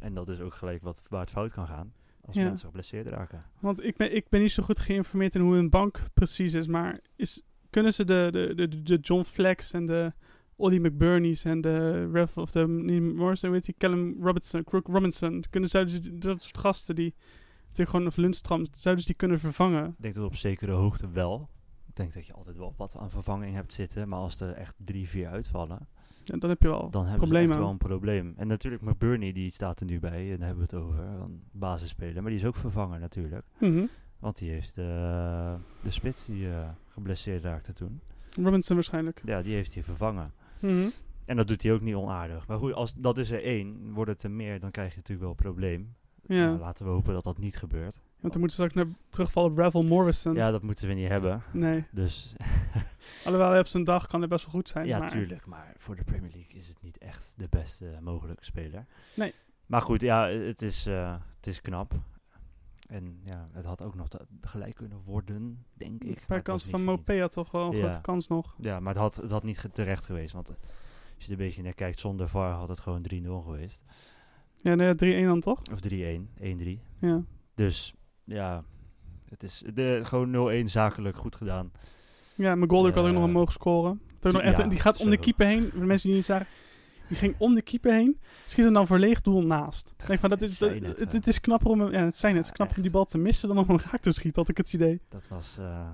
[0.00, 1.92] En dat is ook gelijk wat, waar het fout kan gaan.
[2.20, 2.42] Als Ja.
[2.44, 3.44] mensen geblesseerd raken.
[3.58, 6.66] Want ik ben, ik ben niet zo goed geïnformeerd in hoe hun bank precies is,
[6.66, 10.12] maar is, kunnen ze de, de, de, de John Flex en de
[10.56, 12.66] Ollie McBurney's en de Ref of de
[13.16, 17.14] Morrison, weet je, Callum Robinson, Crook Robinson, kunnen zouden dat soort gasten die
[17.62, 19.86] natuurlijk gewoon of Lundstram, zouden ze die kunnen vervangen?
[19.86, 21.48] Ik denk dat op zekere hoogte wel.
[21.88, 24.08] Ik denk dat je altijd wel wat aan vervanging hebt zitten.
[24.08, 25.88] Maar als er echt drie, vier uitvallen,
[26.24, 27.46] Ja, dan heb je wel dan hebben problemen.
[27.46, 28.34] ze echt wel een probleem.
[28.36, 30.30] En natuurlijk McBurney, die staat er nu bij.
[30.30, 30.98] En daar hebben we het over.
[30.98, 32.22] Een basisspeler.
[32.22, 33.44] Maar die is ook vervangen natuurlijk.
[33.60, 33.84] Mhm.
[34.18, 38.00] Want die heeft eh, de spits die eh, geblesseerd raakte toen.
[38.42, 39.20] Robinson waarschijnlijk.
[39.24, 40.32] Ja, die heeft hij vervangen.
[40.58, 40.88] Mhm.
[41.24, 42.46] En dat doet hij ook niet onaardig.
[42.46, 45.20] Maar goed, als dat is er één, wordt het er meer, dan krijg je natuurlijk
[45.20, 45.94] wel een probleem.
[46.26, 48.00] Ja, Nou, laten we hopen dat dat niet gebeurt.
[48.20, 50.34] Want dan moeten ze straks naar terugvallen op Ravel Morrison.
[50.34, 51.42] Ja, dat moeten we niet hebben.
[51.52, 52.32] Nee, Dus
[53.24, 54.86] alhoewel hij op zijn dag kan hij best wel goed zijn.
[54.86, 55.46] ja, maar tuurlijk.
[55.46, 58.86] Maar voor de Premier League is het niet echt de beste mogelijke speler.
[59.16, 59.34] Nee.
[59.66, 61.92] Maar goed, ja, het is, eh, het is knap.
[62.88, 64.08] En ja, het had ook nog
[64.40, 66.24] gelijk kunnen worden, denk ik.
[66.26, 67.82] Per het kans van had toch wel een Ja.
[67.82, 68.54] grote kans nog.
[68.58, 70.32] Ja, maar het had, het had niet terecht geweest.
[70.32, 70.54] Want eh,
[71.16, 73.80] als je er een beetje naar kijkt, zonder VAR had het gewoon 3-0 geweest.
[74.56, 75.60] Ja, nee, 3-1 dan toch?
[75.72, 76.80] Of 3-1, 1-3.
[76.98, 77.22] Ja.
[77.54, 77.94] Dus
[78.30, 78.64] ja,
[79.28, 81.72] het is de, gewoon 0-1 zakelijk goed gedaan.
[82.34, 84.00] Ja, McGoldrick had ook Eh, nog een mogen scoren.
[84.20, 85.68] Nog echt, ja, die gaat om de keeper heen.
[85.70, 86.46] Voor de mensen die niet zagen.
[87.08, 88.20] Die ging om de keeper heen.
[88.46, 89.94] Schiet hem dan voor leeg doel naast.
[90.06, 92.52] Denk van, dat is, dat- het, het is knapper om, ja, het zijn het, Ja,
[92.52, 94.72] knapper om die bal te missen dan om hem raak te schieten, had ik het
[94.72, 95.00] idee.
[95.08, 95.88] Dat was, eh,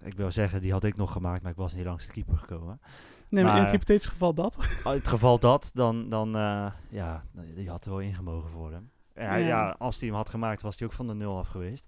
[0.00, 2.36] ik wil zeggen, die had ik nog gemaakt, maar ik was niet langs de keeper
[2.38, 2.80] gekomen.
[3.28, 4.56] Nee, maar, in Maar- het hypothetisch geval dat.
[4.84, 8.72] Oh, In het geval dat, dan, dan eh, ja, die had er wel ingemogen voor
[8.72, 8.90] hem.
[9.14, 9.34] Ja.
[9.34, 9.76] ja.
[9.78, 11.84] als hij hem had gemaakt, was hij ook van de nul af geweest.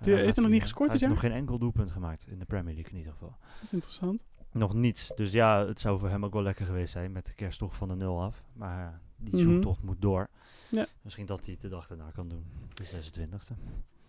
[0.00, 1.90] Die- heeft hij had, nog niet eh, gescoord hij dit heeft nog geen enkel doelpunt
[1.90, 3.36] gemaakt in de Premier League in ieder geval.
[3.40, 4.22] Dat is interessant.
[4.52, 5.12] Nog niets.
[5.16, 7.74] Dus ja, het zou voor hem ook wel lekker geweest zijn met de kerst toch
[7.74, 8.42] van de nul af.
[8.52, 9.52] Maar eh, die Mhm.
[9.52, 10.28] zoektocht moet door.
[10.70, 10.86] Ja.
[11.02, 12.44] Misschien dat hij het de dag daarna kan doen.
[12.74, 13.54] De 26e.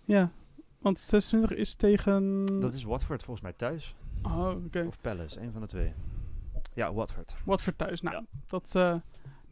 [0.06, 0.32] Ja,
[0.78, 2.46] want 26 is tegen...
[2.60, 3.96] Dat is Watford volgens mij thuis.
[4.24, 4.84] Oh, oké.
[4.88, 5.94] Of Palace, een van de twee.
[6.74, 7.36] Ja, Watford.
[7.46, 8.02] Watford thuis.
[8.02, 8.24] Nou, Ja.
[8.48, 8.76] dat...
[8.76, 8.96] eh,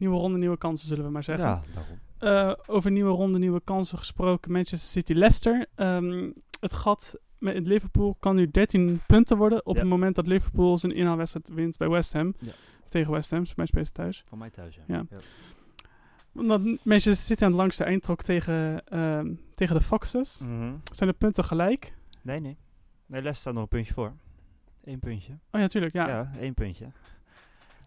[0.00, 1.48] nieuwe ronde, nieuwe kansen zullen we maar zeggen.
[1.48, 1.98] Ja, daarom.
[2.18, 4.52] Eh, over nieuwe ronde, nieuwe kansen gesproken.
[4.52, 5.66] Manchester City, Leicester.
[5.74, 9.66] Ehm, het gat met Liverpool kan nu 13 punten worden.
[9.66, 9.80] Op Ja.
[9.80, 12.34] het moment dat Liverpool zijn inhaalwedstrijd wint bij West Ham.
[12.38, 12.52] Ja.
[12.88, 14.22] Tegen West Ham, bij spelen ze thuis.
[14.28, 14.82] Voor mij thuis, ja.
[14.86, 15.04] Ja.
[16.34, 20.38] Omdat Manchester City aan het langste eind trok tegen, ehm, tegen de Foxes.
[20.38, 20.74] Mhm.
[20.92, 21.94] Zijn de punten gelijk?
[22.22, 22.56] Nee, nee.
[23.06, 24.12] Nee, Les staat nog een puntje voor.
[24.84, 25.32] Eén puntje.
[25.50, 25.92] Oh ja, tuurlijk.
[25.92, 26.30] Ja, ja.
[26.32, 26.92] Ja, één puntje.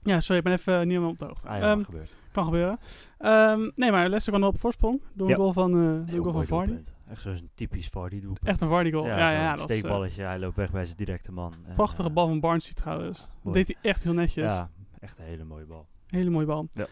[0.03, 1.47] Sorry, ik ben even niet helemaal op de hoogte.
[1.47, 2.15] Ah ja, Ehm, gebeurt.
[2.31, 2.79] kan gebeuren.
[3.17, 5.01] Ehm, nee, maar Leicester kwam wel op voorsprong.
[5.13, 5.39] Door een Ja.
[5.39, 6.65] goal van, eh door goal van Vardy.
[6.67, 6.93] doelpunt.
[7.09, 8.47] Echt zo'n typisch Vardy doelpunt.
[8.47, 9.05] Echt een Vardy goal.
[9.05, 10.23] Ja, ja, ja, een dat is, eh, steekballetje.
[10.23, 11.53] hij loopt weg bij zijn directe man.
[11.75, 13.19] Prachtige eh, bal van Barnsley trouwens.
[13.19, 13.63] Dat mooi.
[13.63, 14.43] deed hij echt heel netjes.
[14.51, 15.87] Ja, echt een hele mooie bal.
[16.07, 16.67] Hele mooie bal.
[16.73, 16.87] Ja.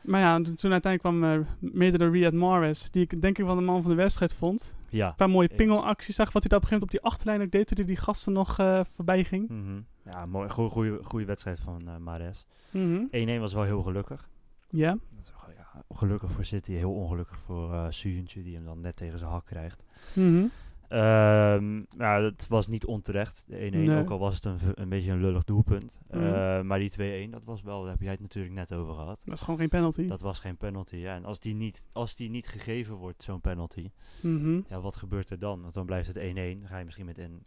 [0.00, 3.54] Maar ja, toen uiteindelijk kwam eh mede door Riyad Mahrez, die ik denk ik wel
[3.54, 4.72] de man van de wedstrijd vond.
[4.88, 5.08] Ja.
[5.08, 7.42] Een paar mooie pingelacties zag, wat hij daar op een gegeven moment op die achterlijn
[7.42, 9.48] ook deed, toen hij die gasten nog eh, voorbij ging.
[9.48, 9.80] Mhm.
[10.10, 10.48] Ja, mooi.
[10.48, 12.46] Goeie, goeie wedstrijd van Mares.
[12.70, 13.04] Mhm.
[13.10, 14.28] 1-1 was wel heel gelukkig.
[14.70, 18.96] Ja, Dat wel, ja, gelukkig voor City, heel ongelukkig voor Suyuntje, die hem dan net
[18.96, 19.82] tegen zijn hak krijgt.
[20.12, 20.44] Mhm.
[20.90, 23.74] Ehm ja, het was niet onterecht, de 1-1.
[23.74, 23.98] Nee.
[23.98, 25.98] Ook al was het een, een beetje een lullig doelpunt.
[26.10, 26.22] Mhm.
[26.24, 29.18] Eh, maar die 2-1, dat was wel, daar heb jij het natuurlijk net over gehad.
[29.24, 30.06] dat is gewoon geen penalty.
[30.06, 30.96] Dat was geen penalty.
[30.96, 31.14] Ja.
[31.14, 33.90] En als die, niet, als die niet gegeven wordt, zo'n penalty,
[34.22, 34.60] Mhm.
[34.68, 35.62] ja, wat gebeurt er dan?
[35.62, 36.58] Want dan blijft het 1-1.
[36.60, 37.44] Dan ga je misschien met een,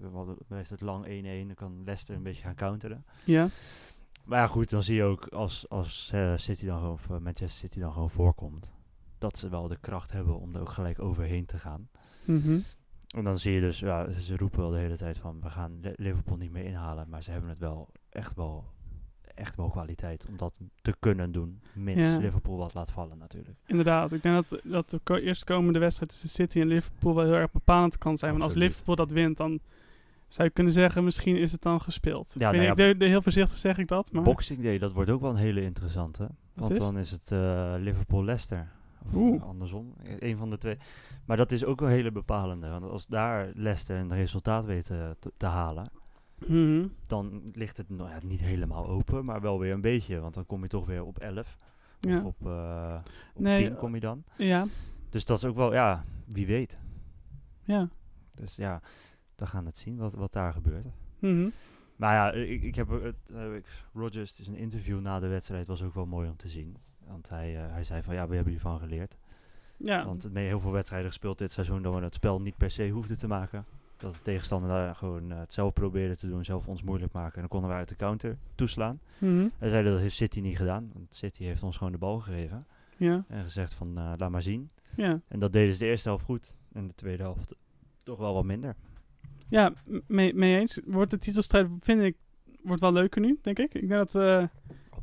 [0.00, 1.46] dan blijft het lang 1-1.
[1.46, 3.04] Dan kan Leicester een beetje gaan counteren.
[3.24, 3.48] Ja,
[4.24, 7.48] Maar ja, goed, dan zie je ook als, als eh, City dan gewoon, of, Manchester
[7.68, 8.70] City dan gewoon voorkomt,
[9.18, 11.88] dat ze wel de kracht hebben om er ook gelijk overheen te gaan.
[12.24, 12.58] Mhm.
[13.14, 15.80] En dan zie je dus, ja, ze roepen wel de hele tijd van, we gaan
[15.96, 18.64] Liverpool niet meer inhalen, maar ze hebben het wel echt wel,
[19.34, 22.16] echt wel kwaliteit om dat te kunnen doen, mits Ja.
[22.16, 23.58] Liverpool wat laat vallen natuurlijk.
[23.66, 24.12] inderdaad.
[24.12, 27.50] Ik denk dat, dat de ko- eerstkomende wedstrijd tussen City en Liverpool wel heel erg
[27.50, 28.30] bepalend kan zijn.
[28.32, 28.54] Want als.
[28.54, 29.60] Liverpool dat wint, dan
[30.28, 32.34] zou je kunnen zeggen, misschien is het dan gespeeld.
[32.38, 34.22] Ja, ik, nou ja, ik heel voorzichtig zeg ik dat, maar...
[34.22, 36.28] Boxing Day, dat wordt ook wel een hele interessante.
[36.54, 38.68] Want dan is het eh, Liverpool-Leicester.
[39.06, 39.34] Of Oeh.
[39.34, 40.76] eh, andersom, e- een van de twee.
[41.24, 42.68] Maar dat is ook een hele bepalende.
[42.68, 45.90] Want als daar Leicester een resultaat weet te, te- halen,
[46.46, 46.86] Mhm.
[47.06, 50.20] dan ligt het nou ja, niet helemaal open, maar wel weer een beetje.
[50.20, 51.58] Want dan kom je toch weer op 11.
[52.00, 52.16] Ja.
[52.18, 53.00] Of op, eh
[53.34, 54.24] op Nee, 10 eh, kom je dan.
[54.36, 54.66] Ja,
[55.10, 56.78] Dus dat is ook wel, ja, wie weet.
[57.62, 57.88] ja.
[58.34, 58.80] Dus ja,
[59.36, 60.86] we gaan het zien wat, wat daar gebeurt.
[61.18, 61.48] Mhm.
[61.96, 63.52] Maar ja, ik, ik heb het, eh,
[64.10, 66.76] het is een interview na de wedstrijd, was ook wel mooi om te zien.
[67.08, 69.16] Want hij, eh, hij zei van, ja, we hebben hiervan geleerd.
[69.76, 72.70] Ja, Want mee heel veel wedstrijden gespeeld dit seizoen dat we het spel niet per
[72.70, 73.64] se hoefden te maken.
[73.96, 77.34] Dat de tegenstander daar gewoon eh, het zelf probeerde te doen, zelf ons moeilijk maken.
[77.34, 79.00] En dan konden we uit de counter toeslaan.
[79.18, 79.48] Mhm.
[79.58, 82.66] Hij zei dat heeft City niet gedaan, want City heeft ons gewoon de bal gegeven.
[82.96, 84.70] ja, En gezegd van, eh, laat maar zien.
[84.96, 85.20] ja.
[85.28, 86.56] En dat deden ze de eerste helft goed.
[86.72, 87.54] En de tweede helft
[88.02, 88.74] toch wel wat minder.
[89.48, 89.72] Ja,
[90.06, 90.80] mee, mee eens.
[90.86, 92.16] Wordt de titelstrijd, vind ik,
[92.62, 93.74] wordt wel leuker nu, denk ik.
[93.74, 94.48] Ik denk dat we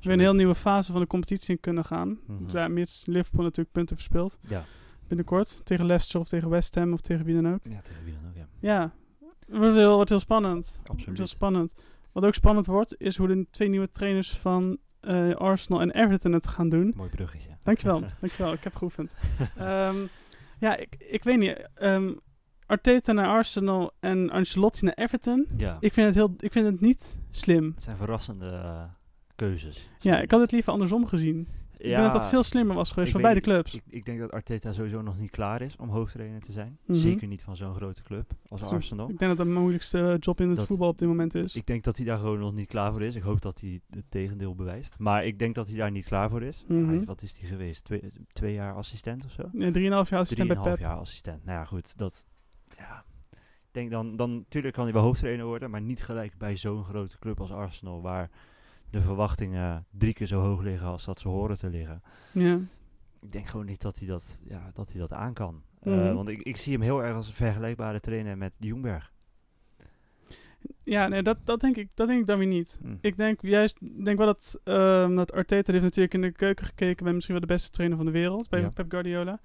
[0.03, 2.19] weer een heel nieuwe fase van de competitie in kunnen gaan.
[2.47, 4.37] Ja, mits Liverpool natuurlijk punten verspeelt.
[4.47, 4.63] Ja.
[5.07, 5.65] Binnenkort.
[5.65, 7.59] Tegen Leicester of tegen West Ham of tegen wie dan ook.
[7.63, 8.45] ja, tegen wie dan ook, ja.
[8.59, 8.91] Ja,
[9.47, 10.73] wordt heel, wordt heel spannend.
[10.75, 11.17] Wordt Absoluut.
[11.17, 11.73] heel spannend.
[12.11, 16.31] Wat ook spannend wordt, is hoe de twee nieuwe trainers van eh, Arsenal en Everton
[16.33, 16.93] het gaan doen.
[16.95, 17.49] Mooi bruggetje.
[17.63, 18.53] Dankjewel, dankjewel.
[18.53, 19.13] Ik heb geoefend.
[19.57, 19.95] Ehm,
[20.59, 21.67] ja, ik, ik weet niet.
[21.75, 22.13] ehm,
[22.65, 25.47] Arteta naar Arsenal en Ancelotti naar Everton.
[25.57, 27.71] Ja, Ik vind het, heel, ik vind het niet slim.
[27.73, 28.83] het zijn verrassende eh,
[29.47, 29.89] keuzes.
[29.99, 31.47] Ja, ik had het liever andersom gezien.
[31.77, 33.73] Ik denk dat dat veel slimmer was geweest weet beide clubs.
[33.75, 36.77] Ik, ik denk dat Arteta sowieso nog niet klaar is om hoofdtrainer te zijn.
[36.85, 36.97] Mhm.
[36.97, 39.09] Zeker niet van zo'n grote club als Arsenal.
[39.09, 41.55] Ik denk dat dat de moeilijkste job in het Dat- voetbal op dit moment is.
[41.55, 43.15] Ik denk dat hij daar gewoon nog niet klaar voor is.
[43.15, 44.95] Ik hoop dat hij het tegendeel bewijst.
[44.99, 46.65] Maar ik denk dat hij daar niet klaar voor is.
[46.67, 46.87] Mhm.
[46.87, 47.83] Hij- wat is hij geweest?
[47.83, 49.43] Twee, twee jaar assistent of zo?
[49.51, 50.79] Nee, 3,5 jaar assistent bij Drieënhalf Pep.
[50.79, 51.45] jaar assistent.
[51.45, 51.97] Nou ja, goed.
[51.97, 52.25] Dat,
[52.77, 53.03] ja.
[53.67, 56.83] Ik denk dan, dan, natuurlijk kan hij wel hoofdtrainer worden, maar niet gelijk bij zo'n
[56.83, 58.29] grote club als Arsenal, waar
[58.91, 62.01] de verwachtingen drie keer zo hoog liggen als dat ze horen te liggen.
[62.31, 62.59] Ja.
[63.21, 65.61] Ik denk gewoon niet dat hij dat, ja, dat, hij dat aan kan.
[65.81, 66.13] Eh, Mhm.
[66.13, 69.11] want ik, ik zie hem heel erg als een vergelijkbare trainer met Jungberg.
[70.83, 72.79] Ja, nee, dat, dat, denk ik, dat denk ik dan weer niet.
[72.81, 72.95] Hm.
[73.01, 77.03] Ik denk juist, denk wel dat, ehm, dat Arteta heeft natuurlijk in de keuken gekeken
[77.03, 78.69] bij misschien wel de beste trainer van de wereld, bij Ja.
[78.69, 79.39] Pep Guardiola.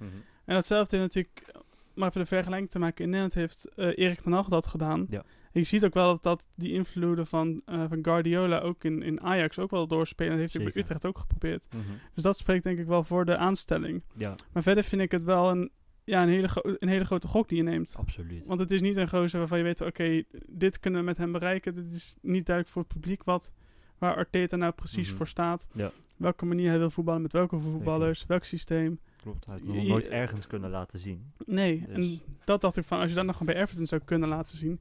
[0.45, 1.53] En datzelfde heeft natuurlijk,
[1.95, 5.07] maar voor de vergelijking te maken, in Nederland heeft eh, Erik ten Hag dat gedaan.
[5.11, 5.23] Ja.
[5.61, 9.21] Je ziet ook wel dat, dat die invloeden van, eh, van Guardiola ook in, in
[9.21, 10.31] Ajax ook wel doorspelen.
[10.31, 10.83] Dat heeft hij bij.
[10.83, 11.67] Utrecht ook geprobeerd.
[11.71, 11.83] Mhm.
[12.15, 14.03] Dus dat spreekt denk ik wel voor de aanstelling.
[14.15, 15.71] Ja, Maar verder vind ik het wel een,
[16.05, 17.95] ja, een, hele, een hele grote gok die je neemt.
[17.99, 18.47] absoluut.
[18.47, 21.33] Want het is niet een gozer waarvan je weet, oké, dit kunnen we met hem
[21.33, 21.75] bereiken.
[21.75, 23.53] Dit is niet duidelijk voor het publiek wat,
[23.99, 25.17] waar Arteta nou precies Mhm.
[25.17, 25.67] voor staat.
[25.73, 25.91] Ja.
[26.17, 28.99] Welke manier hij wil voetballen, met welke voetballers, welk systeem.
[29.23, 29.47] Klopt.
[29.47, 31.33] Hij heeft nog nooit ergens kunnen laten zien.
[31.47, 34.01] Nee, Dus- en dat dacht ik van, als je dat nog gewoon bij Everton zou
[34.05, 34.81] kunnen laten zien.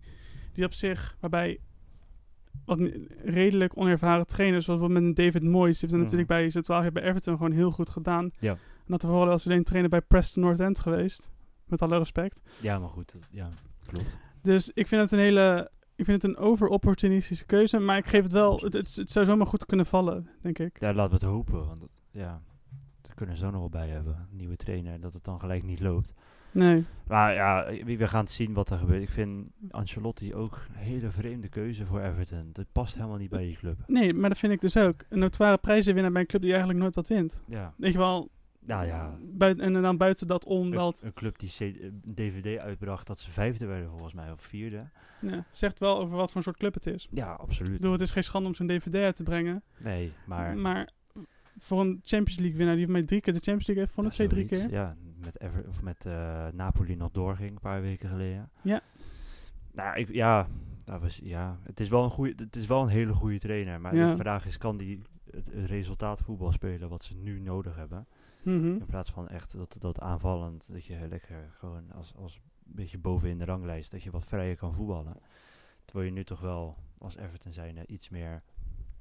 [0.56, 1.60] Die op zich, waarbij
[2.65, 2.80] wat
[3.24, 6.02] redelijk onervaren trainers, zoals met David Moyes, heeft Mhm.
[6.02, 8.32] natuurlijk bij zijn 12 jaar bij Everton gewoon heel goed gedaan.
[8.39, 8.52] Ja.
[8.52, 11.30] En dat er vooral als alleen trainer bij Preston North End geweest.
[11.65, 12.41] Met alle respect.
[12.62, 13.12] Ja, maar goed.
[13.12, 13.48] dat- Ja,
[13.86, 14.18] klopt.
[14.41, 15.72] Dus ik vind het een hele.
[15.96, 17.80] Ik vind het een overopportunistische keuze.
[17.80, 18.60] Maar ik geef het wel.
[18.60, 20.80] Het, het, het zou zomaar goed kunnen vallen, denk ik.
[20.80, 21.65] Ja, laten we het hopen.
[21.65, 22.41] Want dat- ja,
[23.02, 24.28] daar kunnen ze zo nog wel bij hebben.
[24.32, 25.00] Nieuwe trainer.
[25.00, 26.13] Dat het dan gelijk niet loopt.
[26.56, 26.84] Nee.
[27.08, 29.02] Maar ja, we we gaan zien wat er gebeurt.
[29.02, 32.50] Ik vind Ancelotti ook een hele vreemde keuze voor Everton.
[32.54, 33.78] Dat past helemaal niet bij die club.
[33.88, 34.96] Nee, maar dat vind ik dus ook.
[35.10, 37.41] Een notoire prijzenwinnaar bij een club die eigenlijk nooit wat wint.
[37.48, 38.30] Ja, Weet je wel.
[38.60, 39.18] nou ja.
[39.22, 41.02] Buiten, en dan buiten dat om Een, dat.
[41.04, 44.89] een club die een DVD uitbracht dat ze vijfde werden volgens mij, of vierde.
[45.22, 47.08] Ja, zegt wel over wat voor soort club het is.
[47.12, 47.72] Ja, Ik absoluut.
[47.72, 49.63] bedoel, het is geen schande om zo'n DVD uit te brengen.
[49.80, 50.58] Nee, maar...
[50.58, 50.89] Maar,
[51.60, 54.28] voor een Champions League winnaar die mij drie keer de Champions League heeft gewonnen, twee,
[54.28, 54.72] drie keer.
[54.72, 58.50] Ja, met, Ever, of met eh, Napoli nog doorging een paar weken geleden.
[58.62, 58.82] Ja.
[59.72, 60.48] Nou, ik, ja,
[60.86, 63.82] dat was, ja, het is wel een goede, het is wel een hele goede trainer.
[63.82, 64.10] Maar Ja.
[64.12, 68.08] de vraag is, kan die het, het resultaat voetbal spelen wat ze nu nodig hebben?
[68.44, 68.66] Mhm.
[68.66, 72.98] In plaats van echt dat, dat aanvallend, dat je lekker gewoon als, als een beetje
[72.98, 75.18] bovenin de ranglijst, dat je wat vrijer kan voetballen.
[75.86, 78.44] Terwijl je nu toch wel als Everton zijn iets meer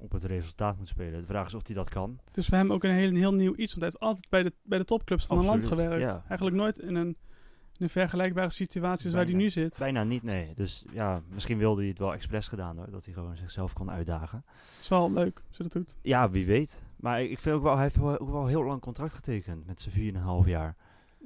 [0.05, 1.19] op het resultaat moet spelen.
[1.19, 2.19] De vraag is of hij dat kan.
[2.31, 3.73] Dus voor hem ook een heel, een heel nieuw iets.
[3.75, 6.01] Want hij heeft altijd bij de, bij de topclubs van een land gewerkt.
[6.01, 6.23] ja.
[6.27, 9.77] Eigenlijk nooit in een, in een vergelijkbare situatie als waar hij nu zit.
[9.77, 10.51] Bijna niet, nee.
[10.55, 13.91] Dus ja, misschien wilde hij het wel expres gedaan hoor, dat hij gewoon zichzelf kon
[13.91, 14.43] uitdagen.
[14.73, 15.95] Het is wel leuk als je dat doet.
[16.01, 16.79] Ja, wie weet.
[16.95, 20.15] Maar ik vind ook wel, hij heeft ook wel heel lang contract getekend met zijn
[20.43, 20.75] 4,5 jaar.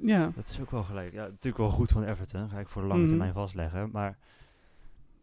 [0.02, 1.12] Ja, Dat is ook wel gelijk.
[1.12, 2.48] Ja, natuurlijk wel goed van Everton.
[2.48, 3.08] Ga ik voor de lange Mhm.
[3.08, 3.90] termijn vastleggen.
[3.92, 4.18] Maar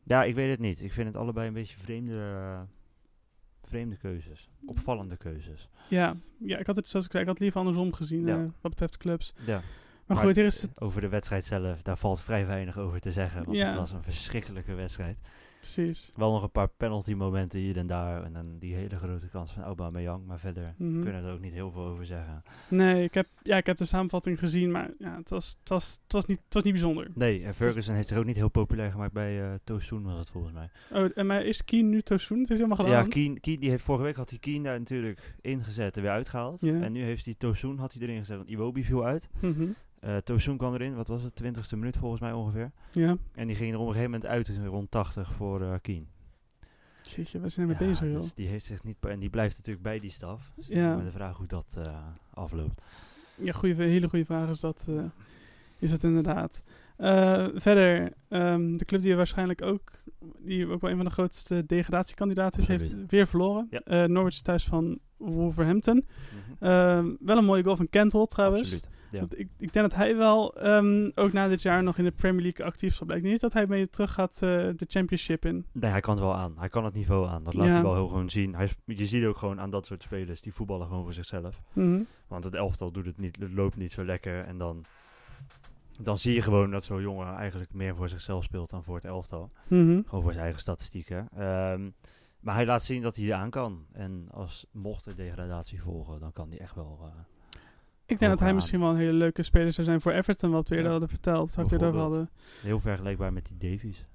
[0.03, 0.81] ja, ik weet het niet.
[0.81, 2.59] Ik vind het allebei een beetje vreemde, eh,
[3.69, 4.49] vreemde keuzes.
[4.65, 5.69] Opvallende keuzes.
[5.89, 8.35] ja, ja, ik had het zoals ik zei, ik had het liever andersom gezien Ja.
[8.37, 9.33] eh, wat betreft clubs.
[9.45, 9.61] Ja.
[10.05, 13.11] Maar, goed, hier is het Over de wedstrijd zelf, daar valt vrij weinig over te
[13.11, 13.43] zeggen.
[13.45, 13.65] Want Ja.
[13.67, 15.17] het was een verschrikkelijke wedstrijd.
[15.73, 16.11] Precies.
[16.15, 18.23] Wel nog een paar penalty momenten hier en daar.
[18.23, 20.25] En dan die hele grote kans van Aubameyang.
[20.25, 21.01] Maar verder Mhm.
[21.01, 22.43] kunnen we er ook niet heel veel over zeggen.
[22.69, 25.99] Nee, ik heb, ja, ik heb de samenvatting gezien, maar ja, het, was, het, was,
[26.03, 27.07] het, was niet, het was niet bijzonder.
[27.13, 30.29] Nee, en Ferguson heeft zich ook niet heel populair gemaakt bij eh Tosun was het
[30.29, 30.69] volgens mij.
[30.91, 32.39] Oh, en maar is Keen nu Tosun?
[32.39, 32.91] Het is helemaal gedaan.
[33.03, 36.11] Ja, Keen, Keen, die heeft vorige week had hij Keen daar natuurlijk ingezet en weer
[36.11, 36.63] uitgehaald.
[36.63, 39.29] En nu heeft hij Tosun had hij erin gezet, want Iwobi viel uit.
[39.41, 39.67] Mhm.
[39.99, 42.71] Eh Tosun kwam erin, wat was het, 20ste minuut volgens mij ongeveer.
[42.91, 43.17] Ja.
[43.35, 46.07] En die ging er op een gegeven moment uit rond 80 voor eh Keen.
[47.01, 48.19] Jeetje, waar zijn we Ja, bezig, joh?
[48.19, 50.51] dus die heeft zich niet en die blijft natuurlijk bij die staf.
[50.55, 50.95] Dus Ja.
[50.95, 51.97] met de vraag hoe dat eh,
[52.33, 52.81] afloopt.
[53.35, 54.87] Ja, goeie, hele goede vraag is dat,
[55.79, 56.63] is het inderdaad.
[57.55, 59.91] Verder, ehm, de club die waarschijnlijk ook,
[60.39, 63.67] die ook wel een van de grootste degradatiekandidaten is, heeft weer verloren.
[63.69, 64.07] Ja.
[64.07, 66.05] Norwich is thuis van Wolverhampton.
[66.05, 66.65] Mhm.
[66.65, 68.61] Ehm, wel een mooie goal van Cantwell trouwens.
[68.61, 68.87] Absoluut.
[69.11, 69.19] Ja.
[69.19, 72.11] Want ik, ik denk dat hij wel ook ook na dit jaar nog in de
[72.11, 73.27] Premier League actief zal blijven.
[73.29, 75.65] Denk niet dat hij mee terug gaat eh, de championship in.
[75.71, 76.53] Nee, hij kan het wel aan.
[76.57, 77.43] Hij kan het niveau aan.
[77.43, 77.73] Dat laat Ja.
[77.73, 78.55] hij wel heel gewoon zien.
[78.55, 81.61] Hij je ziet ook gewoon aan dat soort spelers, die voetballen gewoon voor zichzelf.
[81.73, 82.01] Mhm.
[82.27, 84.43] Want het elftal doet het niet, het loopt niet zo lekker.
[84.43, 84.85] En dan,
[86.01, 89.05] dan zie je gewoon dat zo'n jongen eigenlijk meer voor zichzelf speelt dan voor het
[89.05, 89.51] elftal.
[89.67, 90.01] Mhm.
[90.05, 91.27] Gewoon voor zijn eigen statistieken.
[91.35, 91.89] Ehm,
[92.39, 93.85] maar hij laat zien dat hij aan kan.
[93.91, 96.99] En als mocht de degradatie volgen, dan kan hij echt wel...
[97.03, 97.19] eh,
[98.07, 98.55] Ik denk dat hij aan.
[98.55, 100.91] misschien wel een hele leuke speler zou zijn voor Everton, wat we eerder Ja.
[100.91, 101.55] hadden verteld.
[101.55, 102.29] Wat we hadden.
[102.61, 104.05] heel vergelijkbaar met die Davies.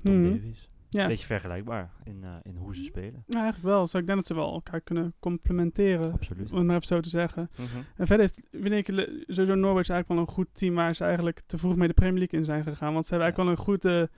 [0.00, 0.12] Mhm.
[0.22, 0.68] Tom Davies.
[0.90, 3.24] Ja, Een beetje vergelijkbaar in, eh, in hoe ze spelen.
[3.26, 3.86] nou, eigenlijk wel.
[3.86, 6.12] Zo, ik denk dat ze wel elkaar kunnen complementeren.
[6.12, 6.50] Absoluut.
[6.50, 7.50] Om het maar even zo te zeggen.
[7.52, 7.62] Mhm.
[7.96, 8.86] En verder heeft, vind ik,
[9.26, 12.18] sowieso Norwich eigenlijk wel een goed team waar ze eigenlijk te vroeg mee de Premier
[12.18, 12.92] League in zijn gegaan.
[12.92, 14.10] Want ze hebben eigenlijk wel een goede,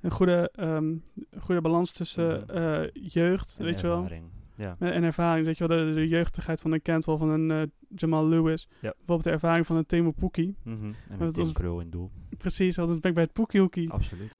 [0.00, 0.94] een goede, ehm,
[1.40, 2.50] goede balans tussen Mhm.
[2.56, 4.08] eh, jeugd, En weet je wel.
[4.56, 4.76] Ja.
[4.78, 7.62] En ervaring, weet je wel, de, de jeugdigheid van een Cantwell, van een eh,
[7.96, 8.68] Jamal Lewis.
[8.80, 8.92] Ja.
[8.96, 10.54] Bijvoorbeeld de ervaring van een Temo Pukki.
[10.62, 10.84] Mhm.
[10.84, 12.10] En dat met Tim Krul in doel.
[12.38, 13.90] Precies, dat ben ik bij het Pukki Hoekie.
[13.90, 14.34] Absoluut.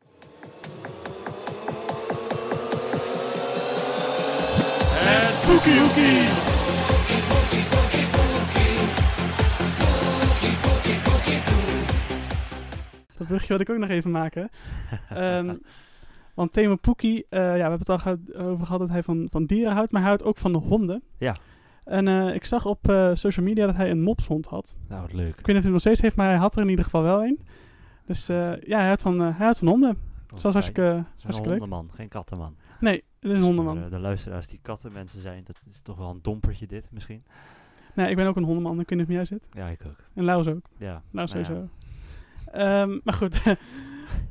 [5.06, 6.52] Het Pukki Hoekie!
[13.16, 14.48] Dat brugje wil ik ook nog even maken.
[15.08, 15.54] Ehm,
[16.34, 19.28] want Temo Pukki, eh, ja, we hebben het al gehad- over gehad dat hij van,
[19.30, 21.02] van dieren houdt, maar hij houdt ook van de honden.
[21.18, 21.34] Ja.
[21.84, 24.76] En eh, ik zag op eh, social media dat hij een mopshond had.
[24.88, 25.28] nou, wat leuk.
[25.28, 26.84] Ik weet niet of hij hem nog steeds heeft, maar hij had er in ieder
[26.84, 27.40] geval wel een.
[28.06, 29.98] Dus ja, hij houdt van, hij houdt van honden.
[30.26, 30.96] Dat is hartstikke, fijn.
[30.96, 31.58] Een hartstikke leuk.
[31.58, 32.54] hondenman, geen kattenman.
[32.80, 33.78] Nee, het is een Dus hondenman.
[33.80, 37.24] voor, de luisteraars die kattenmensen zijn, dat is toch wel een dompertje dit misschien.
[37.94, 38.80] Nee, ik ben ook een hondenman.
[38.80, 39.46] Ik weet niet of jij zit.
[39.50, 39.96] Ja, ik ook.
[40.14, 40.66] En Laus ook.
[40.76, 40.92] Ja.
[40.92, 41.68] Nou, ja, sowieso.
[42.52, 43.42] Ehm, maar goed.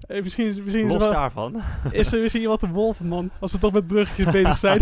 [0.08, 1.62] Eh, misschien misschien is, Los wel, daarvan.
[1.92, 3.30] is er misschien wat de wolvenman.
[3.40, 4.82] Als we toch met bruggetjes bezig zijn.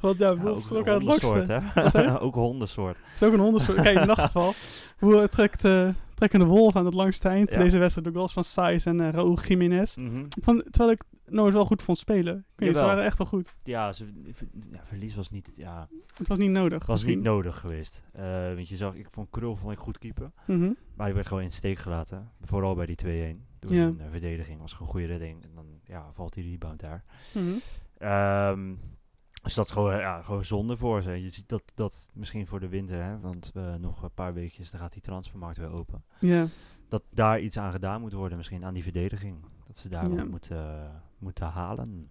[0.00, 1.90] Want ja, wolf is ook aan het hè?
[1.90, 2.18] zei je?
[2.26, 2.96] ook een hondensoort.
[2.96, 3.80] Het is ook een hondensoort.
[3.80, 4.54] Kijk, in dat geval.
[4.98, 5.88] Hoe trekt, eh,
[6.18, 7.50] trekken de wolf aan het langste eind.
[7.50, 7.58] Ja.
[7.58, 9.96] Deze wedstrijd de goals van Saiz en eh Raúl Jiménez.
[9.96, 10.24] Mhm.
[10.40, 12.36] Vond, terwijl ik Noors wel goed vond spelen.
[12.36, 13.54] Ik weet ze waren echt wel goed.
[13.62, 14.12] Ja, ze,
[14.72, 16.86] ja, verlies was niet, ja, Het was niet nodig.
[16.86, 18.02] was niet nodig geweest.
[18.12, 20.30] Eh, want je zag, ik vond Krul vond ik goed keeper.
[20.46, 20.72] Mhm.
[20.94, 22.30] Maar hij werd gewoon in de steek gelaten.
[22.40, 23.46] Vooral bij die 2-1.
[23.58, 23.76] Door Ja.
[23.82, 24.60] zijn eh, verdediging.
[24.60, 25.42] was gewoon een goede redding.
[25.42, 27.02] En dan ja, valt die rebound daar.
[27.98, 28.74] Ehm,
[29.42, 31.10] dus dat is gewoon, eh, ja, gewoon zonde voor ze.
[31.10, 34.70] Je ziet dat, dat misschien voor de winter, hè, want eh, nog een paar weekjes,
[34.70, 36.04] dan gaat die transfermarkt weer open.
[36.20, 36.46] Ja.
[36.88, 39.36] Dat daar iets aan gedaan moet worden, misschien aan die verdediging.
[39.66, 40.16] Dat ze daar Ja.
[40.16, 42.08] wat moeten, moeten halen.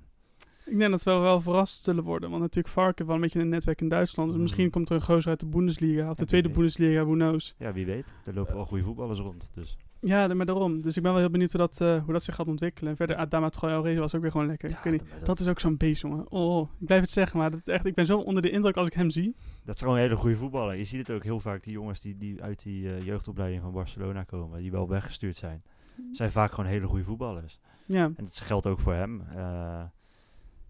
[0.65, 2.29] Ik denk dat we wel, wel verrast zullen worden.
[2.29, 4.31] Want natuurlijk Vark heeft wel een beetje een netwerk in Duitsland.
[4.31, 6.09] Dus misschien komt er een gozer uit de Bundesliga.
[6.09, 6.57] Of de tweede weet.
[6.57, 7.55] Bundesliga, who knows.
[7.57, 8.13] Ja, wie weet.
[8.25, 9.49] Er lopen wel goede voetballers rond.
[9.53, 9.77] Dus.
[10.01, 10.81] Ja, maar daarom.
[10.81, 12.91] Dus ik ben wel heel benieuwd hoe dat, eh, hoe dat zich gaat ontwikkelen.
[12.91, 14.69] En verder, Adama Traoré was ook weer gewoon lekker.
[14.69, 16.31] Ja, ik weet niet, dat, is ook zo'n beest, jongen.
[16.31, 18.77] Oh, ik blijf het zeggen, maar dat is echt, ik ben zo onder de indruk
[18.77, 19.35] als ik hem zie.
[19.65, 20.75] Dat is gewoon een hele goede voetballer.
[20.75, 23.71] Je ziet het ook heel vaak, die jongens die, die uit die eh, jeugdopleiding van
[23.71, 25.63] Barcelona komen, die wel weggestuurd zijn,
[26.11, 27.59] zijn vaak gewoon hele goede voetballers.
[27.85, 29.21] Ja, En dat geldt ook voor hem.
[29.21, 29.83] Eh,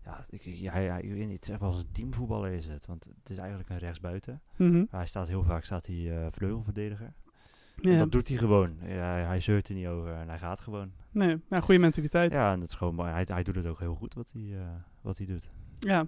[0.07, 2.65] ja, ik, ja, hij, ik weet niet, het is echt wel eens een teamvoetballer is
[2.65, 2.85] het.
[2.85, 4.41] Want het is eigenlijk een rechtsbuiten.
[4.55, 4.77] mhm.
[4.77, 7.13] Maar hij staat heel vaak staat hij, eh, vleugelverdediger.
[7.81, 7.97] En ja.
[7.97, 8.75] dat doet hij gewoon.
[8.81, 10.91] Ja, hij, hij zeurt er niet over en hij gaat gewoon.
[11.11, 12.31] nee, ja, goede mentaliteit.
[12.31, 14.57] Ja, Ja, en dat is gewoon, hij, hij doet het ook heel goed wat hij,
[14.59, 14.65] eh,
[15.01, 15.47] wat hij doet.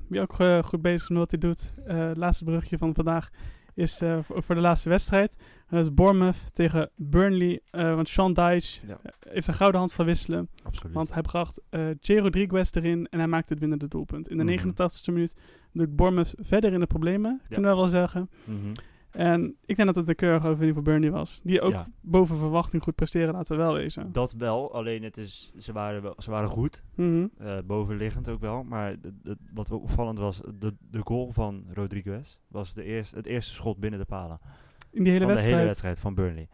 [0.08, 1.74] wie ook eh, goed bezig is met wat hij doet.
[1.86, 3.30] Eh laatste brugje van vandaag
[3.74, 5.36] is voor, de laatste wedstrijd.
[5.70, 7.60] Dat is Bournemouth tegen Burnley.
[7.72, 10.50] Want Sean Dyche Ja, heeft een gouden hand van wisselen.
[10.64, 10.94] absoluut.
[10.96, 11.62] Want hij bracht
[12.00, 12.14] J.
[12.18, 14.28] Rodriguez erin en hij maakte het winnende doelpunt.
[14.30, 14.52] In de Mhm.
[14.52, 15.34] 89ste minuut
[15.74, 18.30] doet Bournemouth verder in de problemen, kunnen we wel zeggen.
[18.44, 18.58] Mhm.
[19.12, 21.42] En ik denk dat het een keurige overwinning voor Burnley was.
[21.44, 21.88] Die ook Ja.
[22.02, 24.12] boven verwachting goed presteren, laten we wel wezen.
[24.12, 26.84] Dat wel, alleen het is, ze, waren wel, ze waren goed.
[26.96, 27.28] Mhm.
[27.38, 28.64] eh, bovenliggend ook wel.
[28.64, 33.26] Maar de, de- wat opvallend was, de, de goal van Rodriguez was de eerste, het
[33.26, 34.40] eerste schot binnen de palen.
[34.92, 35.44] In die hele van wedstrijd.
[35.46, 36.48] de hele wedstrijd van Burnley.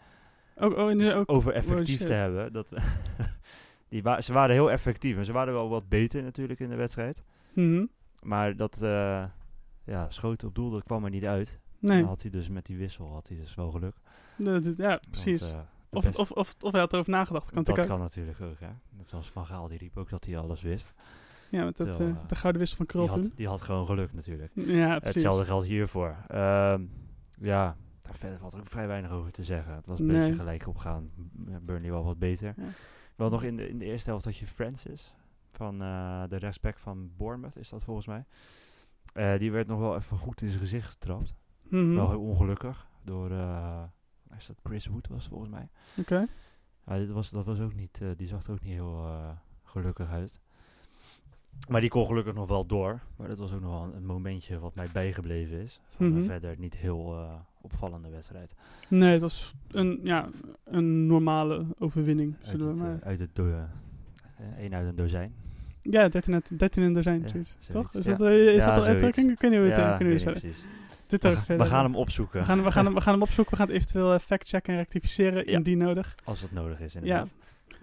[0.56, 2.08] Ook, oh, in de, Dus ook, over oh, effectief shit.
[2.08, 2.54] te hebben.
[2.54, 2.78] Dat we
[3.90, 5.18] die wa ze waren heel effectief.
[5.18, 7.24] En ze waren wel wat beter natuurlijk in de wedstrijd.
[7.54, 7.86] Mhm.
[8.22, 9.24] Maar dat eh,
[9.86, 11.60] ja, schoten op doel, dat kwam er niet uit.
[11.88, 13.96] Nee, Dan had hij dus met die wissel had hij dus wel geluk.
[14.38, 15.52] dat- ja, precies.
[15.52, 15.60] eh,
[15.90, 17.52] of, of, of, of hij had erover nagedacht.
[17.52, 18.70] Kan dat kan natuurlijk ook, hè.
[18.90, 20.94] Net zoals Van Gaal, die riep ook dat hij alles wist.
[21.50, 23.62] Ja, met dat, Terwijl, eh, eh, de gouden wissel van Krul Die had, die had
[23.62, 24.52] gewoon geluk natuurlijk.
[24.56, 24.64] Ja,
[25.00, 25.14] precies.
[25.14, 26.16] Hetzelfde geldt hiervoor.
[26.28, 26.84] Ehm
[27.40, 29.76] ja, daar verder valt ook vrij weinig over te zeggen.
[29.76, 30.18] Het was een Nee.
[30.20, 31.10] beetje gelijk opgaan.
[31.62, 32.54] Burnley wel wat beter.
[32.58, 32.64] Ja.
[33.16, 35.14] Wel nog in de, in de eerste helft dat je Francis,
[35.52, 35.78] van
[36.30, 38.26] de rechtsback van Bournemouth is dat volgens mij.
[39.38, 41.36] Die werd nog wel even goed in zijn gezicht getrapt.
[41.70, 41.96] Mhm.
[41.96, 42.88] Wel heel ongelukkig.
[43.04, 43.84] Door, eh,
[44.38, 45.68] is dat Chris Wood was volgens mij.
[46.00, 46.28] Oké.
[46.88, 49.30] Ja, dit was, dat was ook niet, eh, die zag er ook niet heel eh,
[49.64, 50.40] gelukkig uit.
[51.70, 53.00] Maar die kon gelukkig nog wel door.
[53.18, 55.80] Maar dat was ook nog wel een, een momentje wat mij bijgebleven is.
[55.90, 56.18] Van Mhm.
[56.18, 57.28] een verder niet heel
[57.62, 58.56] opvallende wedstrijd.
[58.90, 60.30] Nee, het was een, ja,
[60.64, 62.36] een normale overwinning.
[62.44, 63.00] Uit het, we maar.
[63.04, 63.64] uit het eh,
[64.58, 65.34] één uit een dozijn.
[65.82, 67.50] ja, 13, uit- 13 in dozijn, Ja, zoiets.
[67.50, 67.94] zoiets, Toch?
[68.02, 68.16] Is ja.
[68.16, 69.32] dat, is Ja, dat al uitdrukking?
[69.32, 70.66] Ik weet niet hoe het Ja, uh, kunnen we precies.
[71.08, 72.40] Dit We, ga- gaan hem opzoeken.
[72.40, 73.52] We gaan, we, gaan hem, we gaan hem opzoeken.
[73.52, 76.16] We gaan het eventueel eh, factchecken en rectificeren indien nodig.
[76.24, 77.34] Als het nodig is, inderdaad.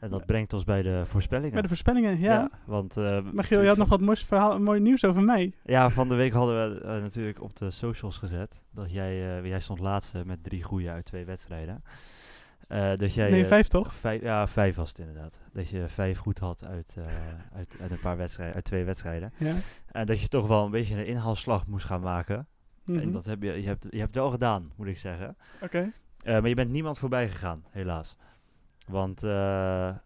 [0.01, 1.53] En dat brengt ons bij de voorspellingen.
[1.53, 2.51] Bij de voorspellingen, ja.
[2.64, 5.53] want, eh, Maar Giel, je had nog wat moois, verhaal, mooi nieuws over mij.
[5.64, 8.61] Ja, van de week hadden we eh, natuurlijk op de socials gezet.
[8.70, 11.83] Dat jij, eh, jij stond laatste met drie goede uit twee wedstrijden.
[12.68, 13.95] Eh, dat jij, Nee, eh, vijf toch?
[13.95, 15.39] Vijf, ja, vijf was het inderdaad.
[15.53, 17.05] Dat je vijf goed had uit, eh,
[17.57, 19.33] uit, uit een paar wedstrijden, uit twee wedstrijden.
[19.39, 19.55] Ja.
[19.87, 22.47] En dat je toch wel een beetje een inhaalslag moest gaan maken.
[22.87, 22.99] Mhm.
[22.99, 25.37] En dat heb je, je hebt, je hebt wel gedaan, moet ik zeggen.
[25.61, 25.93] Oké.
[26.22, 28.16] Eh, maar je bent niemand voorbij gegaan, helaas.
[28.87, 29.30] Want eh,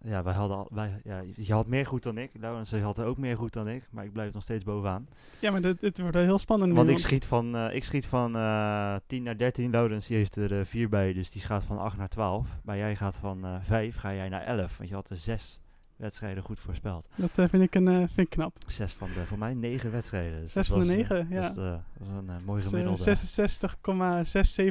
[0.01, 2.31] ja, wij hadden al, wij, ja, je had meer goed dan ik.
[2.41, 3.89] Laurens had ook meer goed dan ik.
[3.91, 5.09] Maar ik blijf nog steeds bovenaan.
[5.41, 6.77] Ja, maar dit, dit wordt heel spannend nu.
[6.77, 9.70] Want ik schiet van, eh, ik schiet van eh 10 naar 13.
[9.70, 11.12] Laurens heeft er 4 bij.
[11.12, 12.59] Dus die gaat van 8 naar 12.
[12.64, 14.77] Maar jij gaat van eh 5 ga jij naar 11.
[14.77, 15.61] Want je had er 6
[15.97, 17.09] wedstrijden goed voorspeld.
[17.16, 18.57] Dat eh, vind, ik een, eh, vind ik knap.
[18.66, 20.40] 6 van de, voor mij 9 wedstrijden.
[20.40, 21.40] Dus 6 dat van de eh, 9, ja.
[21.40, 23.16] Dat is, dat is een mooi Dus, gemiddelde.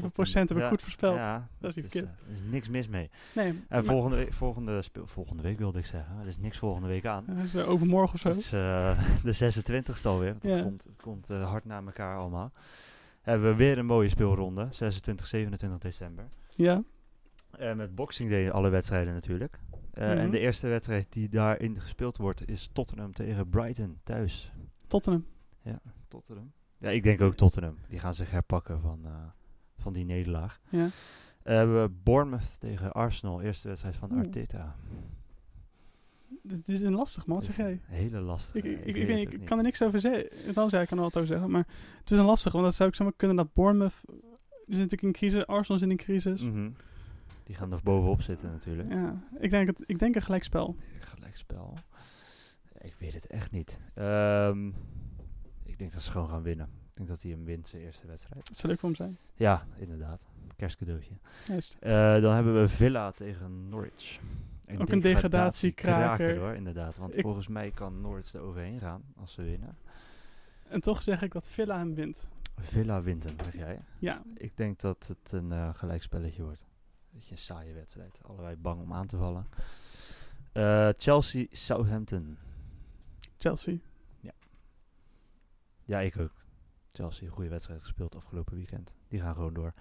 [0.06, 1.16] 66,67 procent heb ik Ja, goed voorspeld.
[1.16, 2.02] Ja, Dat is is,
[2.32, 3.10] is niks mis mee.
[3.36, 6.20] Nee, En volgende, week, volgende, speel, volgende week wilde ik zeggen.
[6.22, 7.26] Er is niks volgende week aan.
[7.44, 8.30] is, overmorgen of zo.
[8.30, 8.50] Het is
[9.40, 10.30] de 26e alweer.
[10.32, 10.62] want Het Ja.
[10.62, 12.52] komt, het komt hard na elkaar allemaal.
[13.22, 14.68] Hebben we weer een mooie speelronde.
[14.70, 16.26] 26, 27 december.
[16.50, 16.84] Ja.
[17.76, 19.60] Met Boxing Day alle wedstrijden natuurlijk.
[19.96, 20.18] Eh, Mhm.
[20.18, 24.52] En de eerste wedstrijd die daarin gespeeld wordt is Tottenham tegen Brighton thuis.
[24.88, 25.26] Tottenham.
[26.08, 26.52] Tottenham?
[26.78, 27.78] Ja, ik denk ook Tottenham.
[27.90, 29.12] Die gaan zich herpakken van, eh,
[29.78, 30.60] van die nederlaag.
[30.70, 30.90] Ja.
[31.44, 33.42] Eh, hebben we Bournemouth tegen Arsenal.
[33.42, 34.12] Eerste wedstrijd van.
[34.12, 34.76] Arteta.
[36.44, 37.42] Dit is een lastig, man.
[37.42, 37.72] Zeg is jij?
[37.72, 38.58] een Hele lastige.
[38.58, 40.54] Ik, ik, ik, weet ik, weet het kan er niks over zeggen.
[40.54, 41.52] Dan zou ik er nog wat over zeggen.
[41.52, 41.68] Maar
[42.00, 44.02] het is een lastig, want dat zou ik zomaar kunnen dat Bournemouth...
[44.66, 45.48] Die zit natuurlijk in crisis.
[45.48, 46.42] Arsenal zit in crisis.
[46.42, 46.70] Mhm.
[47.46, 48.90] Die gaan er bovenop zitten natuurlijk.
[48.92, 50.76] Ja, ik denk, het, ik denk een gelijkspel.
[51.00, 51.74] Gelijkspel.
[52.82, 53.80] Ik weet het echt niet.
[53.94, 54.68] Ehm,
[55.64, 56.66] ik denk dat ze gewoon gaan winnen.
[56.90, 58.48] Ik denk dat hij hem wint, zijn eerste wedstrijd.
[58.48, 59.18] Dat zou leuk voor hem zijn.
[59.34, 60.26] Ja, inderdaad.
[60.56, 61.14] Kerstcadeautje.
[61.48, 61.78] Juist.
[61.80, 61.92] Eh,
[62.22, 64.20] dan hebben we Villa tegen Norwich.
[64.78, 66.38] Ook een degradatiekraker.
[66.38, 66.98] hoor, inderdaad.
[66.98, 69.78] Want Ik- volgens mij kan Norwich er overheen gaan als ze winnen.
[70.68, 72.28] En toch zeg ik dat Villa hem wint.
[72.58, 73.80] Villa wint hem, zeg jij?
[74.00, 76.66] Ja, Ik denk dat het een eh gelijkspelletje wordt.
[77.16, 78.20] Beetje een saaie wedstrijd.
[78.22, 79.48] Allebei bang om aan te vallen.
[80.52, 82.38] Eh, Chelsea, Southampton.
[83.38, 83.78] Chelsea.
[85.86, 86.32] Ja, ik ook.
[86.92, 88.96] Chelsea, een goede wedstrijd gespeeld afgelopen weekend.
[89.08, 89.74] Die gaan gewoon door.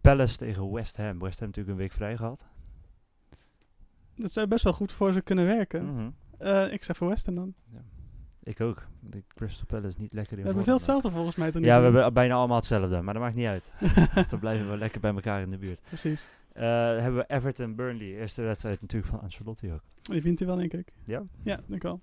[0.00, 1.18] Palace tegen West Ham.
[1.18, 2.44] West Ham natuurlijk een week vrij gehad.
[4.14, 5.94] Dat zou best wel goed voor ze kunnen werken.
[5.94, 6.10] Mhm.
[6.38, 7.54] Eh, ik zeg voor West Ham dan.
[8.42, 8.86] Ik ook.
[9.00, 11.52] De Crystal Palace niet lekker in We hebben veel hetzelfde volgens mij.
[11.52, 13.00] Ja, we hebben bijna allemaal hetzelfde.
[13.00, 13.70] Maar dat maakt niet uit.
[14.30, 15.80] Dan blijven we lekker bij elkaar in de buurt.
[15.80, 16.28] Precies.
[16.54, 16.62] Eh,
[16.98, 18.06] hebben we Everton Burnley.
[18.06, 19.82] Eerste wedstrijd natuurlijk van Ancelotti ook.
[20.02, 20.92] Die wint hij wel, denk ik.
[21.04, 21.22] Ja?
[21.42, 22.00] Ja, denk ik wel.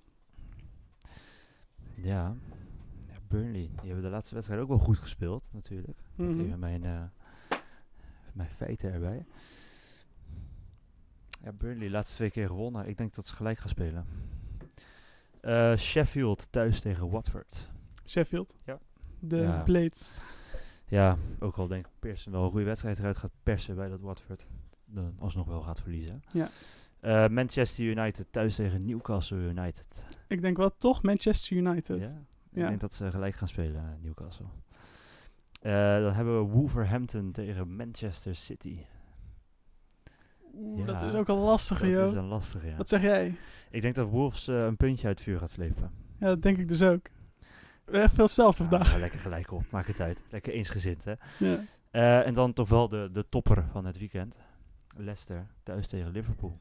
[1.95, 2.35] Ja.
[3.07, 3.17] ja.
[3.27, 3.69] Burnley.
[3.69, 5.97] Die hebben de laatste wedstrijd ook wel goed gespeeld, natuurlijk.
[6.15, 6.39] Mhm.
[6.39, 7.01] Even mijn, eh,
[8.33, 9.25] mijn feiten erbij.
[11.43, 12.87] Ja, Burnley laatste twee keer gewonnen.
[12.87, 14.05] Ik denk dat ze gelijk gaan spelen.
[15.41, 17.69] Eh, Sheffield thuis tegen Watford.
[18.05, 18.55] Sheffield.
[18.65, 18.79] Ja.
[19.19, 19.63] De Ja.
[19.63, 20.19] Blades.
[20.91, 24.01] Ja, ook al denk ik Pearson wel een goede wedstrijd eruit gaat persen bij dat
[24.01, 24.45] Watford.
[24.85, 26.23] Dan alsnog wel gaat verliezen.
[26.31, 26.49] Ja.
[26.99, 30.03] Eh, Manchester United thuis tegen Newcastle United.
[30.27, 31.99] Ik denk wel toch Manchester United.
[32.01, 34.45] Ja, ik denk dat ze gelijk gaan spelen, eh, Newcastle.
[35.61, 35.71] Eh,
[36.01, 38.79] dan hebben we Wolverhampton tegen Manchester City.
[40.53, 42.07] Oeh, Ja, dat is ook een lastige, Dat joh.
[42.07, 42.75] is een lastige, ja.
[42.75, 43.35] Wat zeg jij?
[43.69, 45.91] Ik denk dat Wolves een puntje uit het vuur gaat slepen.
[46.19, 47.05] Ja, dat denk ik dus ook.
[47.85, 48.97] We hebben echt veel hetzelfde vandaag.
[48.97, 50.23] lekker gelijk op, maakt het uit.
[50.29, 51.13] Lekker eensgezind, hè.
[51.39, 51.63] Ja.
[51.91, 54.37] Eh, en dan toch wel de, de topper van het weekend.
[54.97, 56.57] Leicester thuis tegen Liverpool.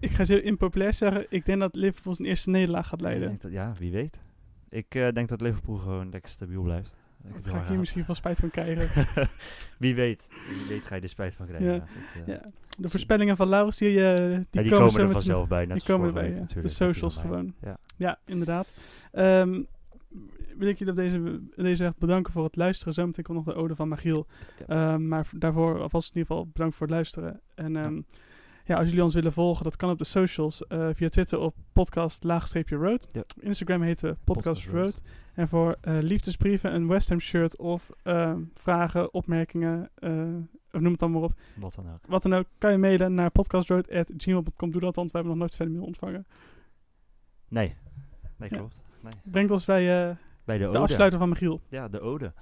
[0.00, 1.26] Ik ga zo impopulair zeggen.
[1.28, 3.38] Ik denk dat Liverpool zijn eerste nederlaag gaat leiden.
[3.40, 4.20] dat- ja, wie weet.
[4.68, 6.94] Ik eh, denk dat Liverpool gewoon lekker stabiel blijft.
[7.24, 9.06] Ik Daar ga ik hier misschien wel spijt van krijgen.
[9.78, 10.28] wie weet.
[10.48, 11.72] Wie weet ga je er spijt van krijgen.
[11.72, 11.78] Ja.
[11.78, 11.88] Dat,
[12.26, 12.44] eh, ja.
[12.78, 15.64] De voorspellingen van Laurens, die, eh, die, ja, die, komen, er vanzelf bij.
[15.66, 16.62] Net Die komen erbij, ja.
[16.62, 17.54] De socials gewoon.
[17.60, 17.78] Ja.
[17.96, 18.74] Ja, inderdaad.
[19.12, 19.62] Ehm,
[20.56, 22.94] wil ik jullie op deze, deze echt bedanken voor het luisteren.
[22.94, 24.26] Zometeen komt nog de ode van Magiel.
[24.66, 27.40] Ehm, maar daarvoor alvast in ieder geval bedankt voor het luisteren.
[27.54, 28.00] En ehm,
[28.64, 30.66] ja, als jullie ons willen volgen, dat kan op de socials.
[30.66, 33.08] eh, via Twitter op podcast laagstreepje road.
[33.12, 33.20] Ja.
[33.20, 35.02] Op Instagram heten we podcast, Podcast road.
[35.38, 40.10] En voor eh, liefdesbrieven, een West Ham shirt of ehm, vragen, opmerkingen, eh,
[40.72, 41.32] of noem het dan maar op.
[41.56, 42.00] Wat dan ook.
[42.06, 44.70] Wat dan ook, kan je mailen naar podcastroad.gmail.com.
[44.70, 46.26] Doe dat, want we hebben nog nooit verder mail ontvangen.
[47.48, 47.74] Nee.
[48.36, 48.56] Nee, Ja.
[48.56, 48.82] klopt.
[49.00, 49.12] Nee.
[49.24, 50.78] Brengt ons bij eh, Bij de de ode.
[50.78, 51.60] afsluiter van Michiel.
[51.68, 52.32] Ja, de ode.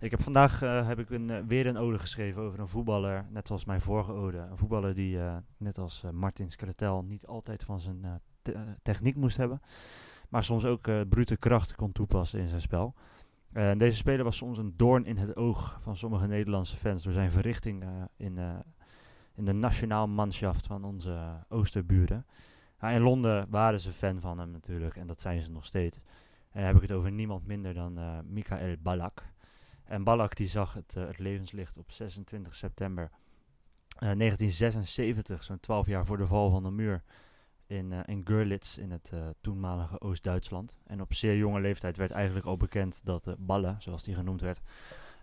[0.00, 3.64] Ik heb vandaag heb ik een, weer een ode geschreven over een voetballer, net als
[3.64, 4.38] mijn vorige ode.
[4.38, 5.18] Een voetballer die,
[5.56, 9.60] net als Martin Skretel, niet altijd van zijn te- techniek moest hebben.
[10.28, 12.94] Maar soms ook eh, brute kracht kon toepassen in zijn spel.
[13.52, 17.12] Eh, deze speler was soms een doorn in het oog van sommige Nederlandse fans door
[17.12, 18.38] zijn verrichting eh, in,
[19.34, 22.26] in de nationaal manschaft van onze oosterburen.
[22.80, 25.98] In Londen waren ze fan van hem natuurlijk en dat zijn ze nog steeds.
[26.50, 29.22] En heb ik het over niemand minder dan Michael Ballack.
[29.84, 33.10] En Ballack die zag het, het levenslicht op 26 september
[33.96, 37.02] Eh, 1976, zo'n 12 jaar voor de val van de muur,
[37.66, 40.78] in, eh, in Görlitz in het eh, toenmalige Oost-Duitsland.
[40.86, 44.40] En op zeer jonge leeftijd werd eigenlijk al bekend dat uh, Balle, zoals die genoemd
[44.40, 44.60] werd,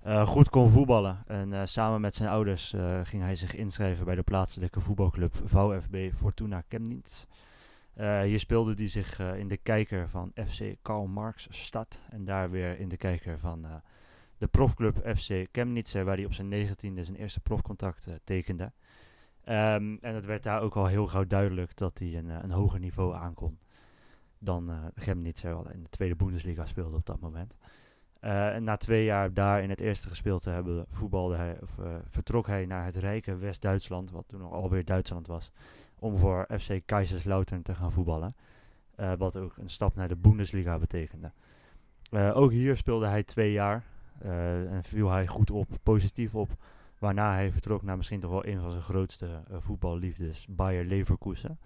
[0.04, 1.24] eh, goed kon voetballen.
[1.28, 5.36] En eh, samen met zijn ouders eh, ging hij zich inschrijven bij de plaatselijke voetbalclub
[5.44, 7.26] VfB Fortuna Chemnitz.
[7.94, 12.26] Eh, hier speelde hij zich eh, in de kijker van FC Karl Marx Stad en
[12.26, 13.72] daar weer in de kijker van eh,
[14.38, 18.72] de profclub FC Chemnitz, waar hij op zijn negentiende zijn eerste profcontact eh, tekende.
[19.44, 22.52] Ehm, en het werd daar ook al heel gauw duidelijk dat hij een, eh, een
[22.52, 23.58] hoger niveau aankon
[24.38, 27.58] dan uh, wat in de tweede Bundesliga speelde op dat moment.
[28.22, 31.78] Uh, en na twee jaar daar in het eerste gespeeld te hebben, voetbalde hij, of,
[32.08, 35.52] vertrok hij naar het rijke West-Duitsland, wat toen nog alweer Duitsland was,
[36.00, 38.36] om voor FC Kaiserslautern te gaan voetballen.
[39.18, 41.32] Wat ook een stap naar de Bundesliga betekende.
[42.12, 43.84] ook hier speelde hij twee jaar
[44.70, 46.50] en viel hij goed op, positief op.
[47.04, 51.60] Waarna hij vertrok naar misschien toch wel een van zijn grootste voetballiefdes, Bayer Leverkusen.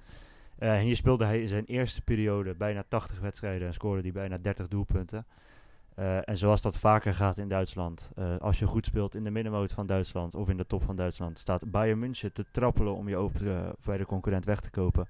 [0.58, 4.38] en hier speelde hij in zijn eerste periode bijna 80 wedstrijden en scoorde hij bijna
[4.38, 5.26] 30 doelpunten.
[6.00, 9.74] Uh, en zoals dat vaker gaat in Duitsland, als je goed speelt in de middenmoot
[9.74, 13.18] van Duitsland of in de top van Duitsland, staat Bayern München te trappelen om je
[13.18, 15.08] ook uh, bij de concurrent weg te kopen.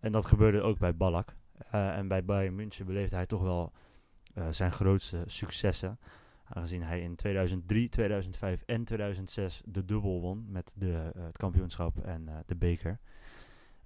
[0.00, 1.34] En dat gebeurde ook bij Ballack.
[1.70, 3.72] en bij Bayern München beleefde hij toch wel
[4.50, 5.98] zijn grootste successen.
[6.48, 12.28] Aangezien hij in 2003, 2005 en 2006 de dubbel won met de, het kampioenschap en
[12.46, 12.98] de beker.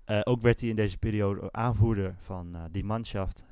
[0.07, 3.45] Uh, ook werd hij in deze periode aanvoerder van die manschaft.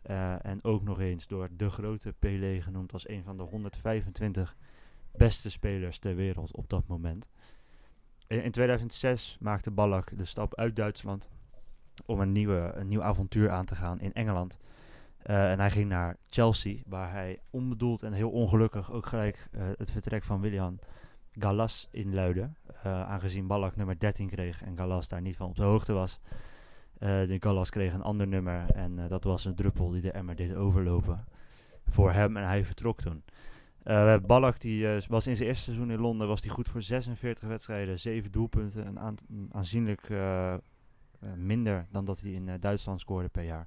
[0.42, 4.56] En ook nog eens door de grote Pelé genoemd als een van de 125
[5.18, 7.28] beste spelers ter wereld op dat moment.
[8.26, 11.28] In, in 2006 maakte Ballack de stap uit Duitsland
[12.06, 14.58] om een, nieuwe, een nieuw avontuur aan te gaan in Engeland.
[15.28, 19.48] En hij ging naar Chelsea, waar hij onbedoeld en heel ongelukkig ook gelijk
[19.78, 20.78] het vertrek van William
[21.32, 22.50] Gallas inluidde.
[22.82, 26.20] aangezien Ballack nummer 13 kreeg en Gallas daar niet van op de hoogte was.
[26.98, 30.54] De Gallas kreeg een ander nummer en dat was een druppel die de emmer deed
[30.54, 31.24] overlopen
[31.86, 33.22] voor hem en hij vertrok toen.
[34.26, 37.98] Ballack die, was in zijn eerste seizoen in Londen was hij goed voor 46 wedstrijden,
[37.98, 39.14] 7 doelpunten, een aan,
[39.52, 40.08] aanzienlijk
[41.36, 43.66] minder dan dat hij in Duitsland scoorde per jaar.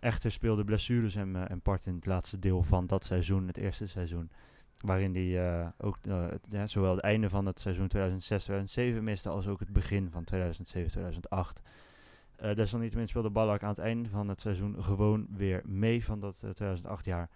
[0.00, 3.86] Echter speelde blessures hem een part in het laatste deel van dat seizoen, het eerste
[3.86, 4.30] seizoen.
[4.76, 5.98] Waarin hij ook
[6.48, 7.90] ja, zowel het einde van het seizoen
[8.98, 11.62] 2006-2007 miste als ook het begin van 2007-2008.
[12.42, 16.34] Uh, desalniettemin speelde Ballack aan het einde van het seizoen gewoon weer mee van dat
[16.44, 17.28] uh, 2008 jaar.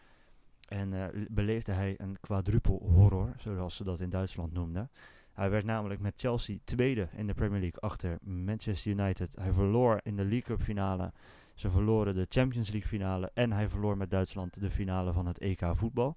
[0.68, 4.90] En uh, beleefde hij een quadruple horror, zoals ze dat in Duitsland noemden.
[5.32, 9.36] Hij werd namelijk met Chelsea tweede in de Premier League achter Manchester United.
[9.40, 11.12] Hij verloor in de League Cup finale.
[11.60, 13.30] Ze verloren de Champions League finale.
[13.34, 16.16] En hij verloor met Duitsland de finale van het EK voetbal.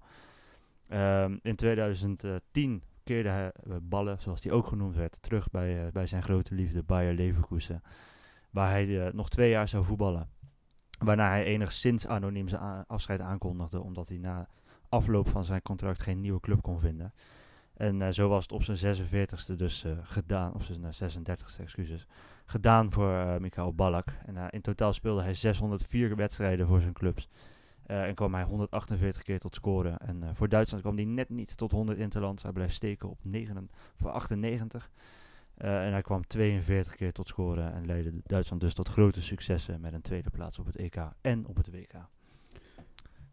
[0.92, 5.92] Um, in 2010 keerde hij uh, ballen, zoals hij ook genoemd werd, terug bij, uh,
[5.92, 7.82] bij zijn grote liefde Bayer Leverkusen
[8.50, 10.28] waar hij uh, nog twee jaar zou voetballen.
[10.98, 14.48] Waarna hij enigszins anoniem zijn afscheid aankondigde, omdat hij na
[14.88, 17.12] afloop van zijn contract geen nieuwe club kon vinden.
[17.74, 22.06] En zo was het op zijn 46e dus gedaan, of zijn 36e excuses,
[22.44, 24.08] gedaan voor uh, Mikael Ballack.
[24.26, 27.28] En in totaal speelde hij 604 wedstrijden voor zijn clubs.
[27.86, 29.98] en kwam hij 148 keer tot scoren.
[29.98, 32.42] En voor Duitsland kwam hij net niet tot 100 interlands.
[32.42, 33.70] Hij bleef steken op 9,
[34.02, 34.90] 98.
[35.58, 39.80] Uh, en hij kwam 42 keer tot scoren en leidde Duitsland dus tot grote successen
[39.80, 41.92] met een tweede plaats op het EK en op het WK.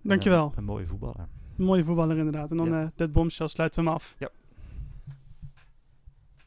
[0.02, 0.46] Dankjewel.
[0.46, 1.28] Een, een mooie voetballer.
[1.58, 2.52] Een mooie voetballer inderdaad.
[2.52, 2.92] En dan ja.
[2.96, 4.16] dat bombshell sluiten we hem af.
[4.20, 4.30] Ja.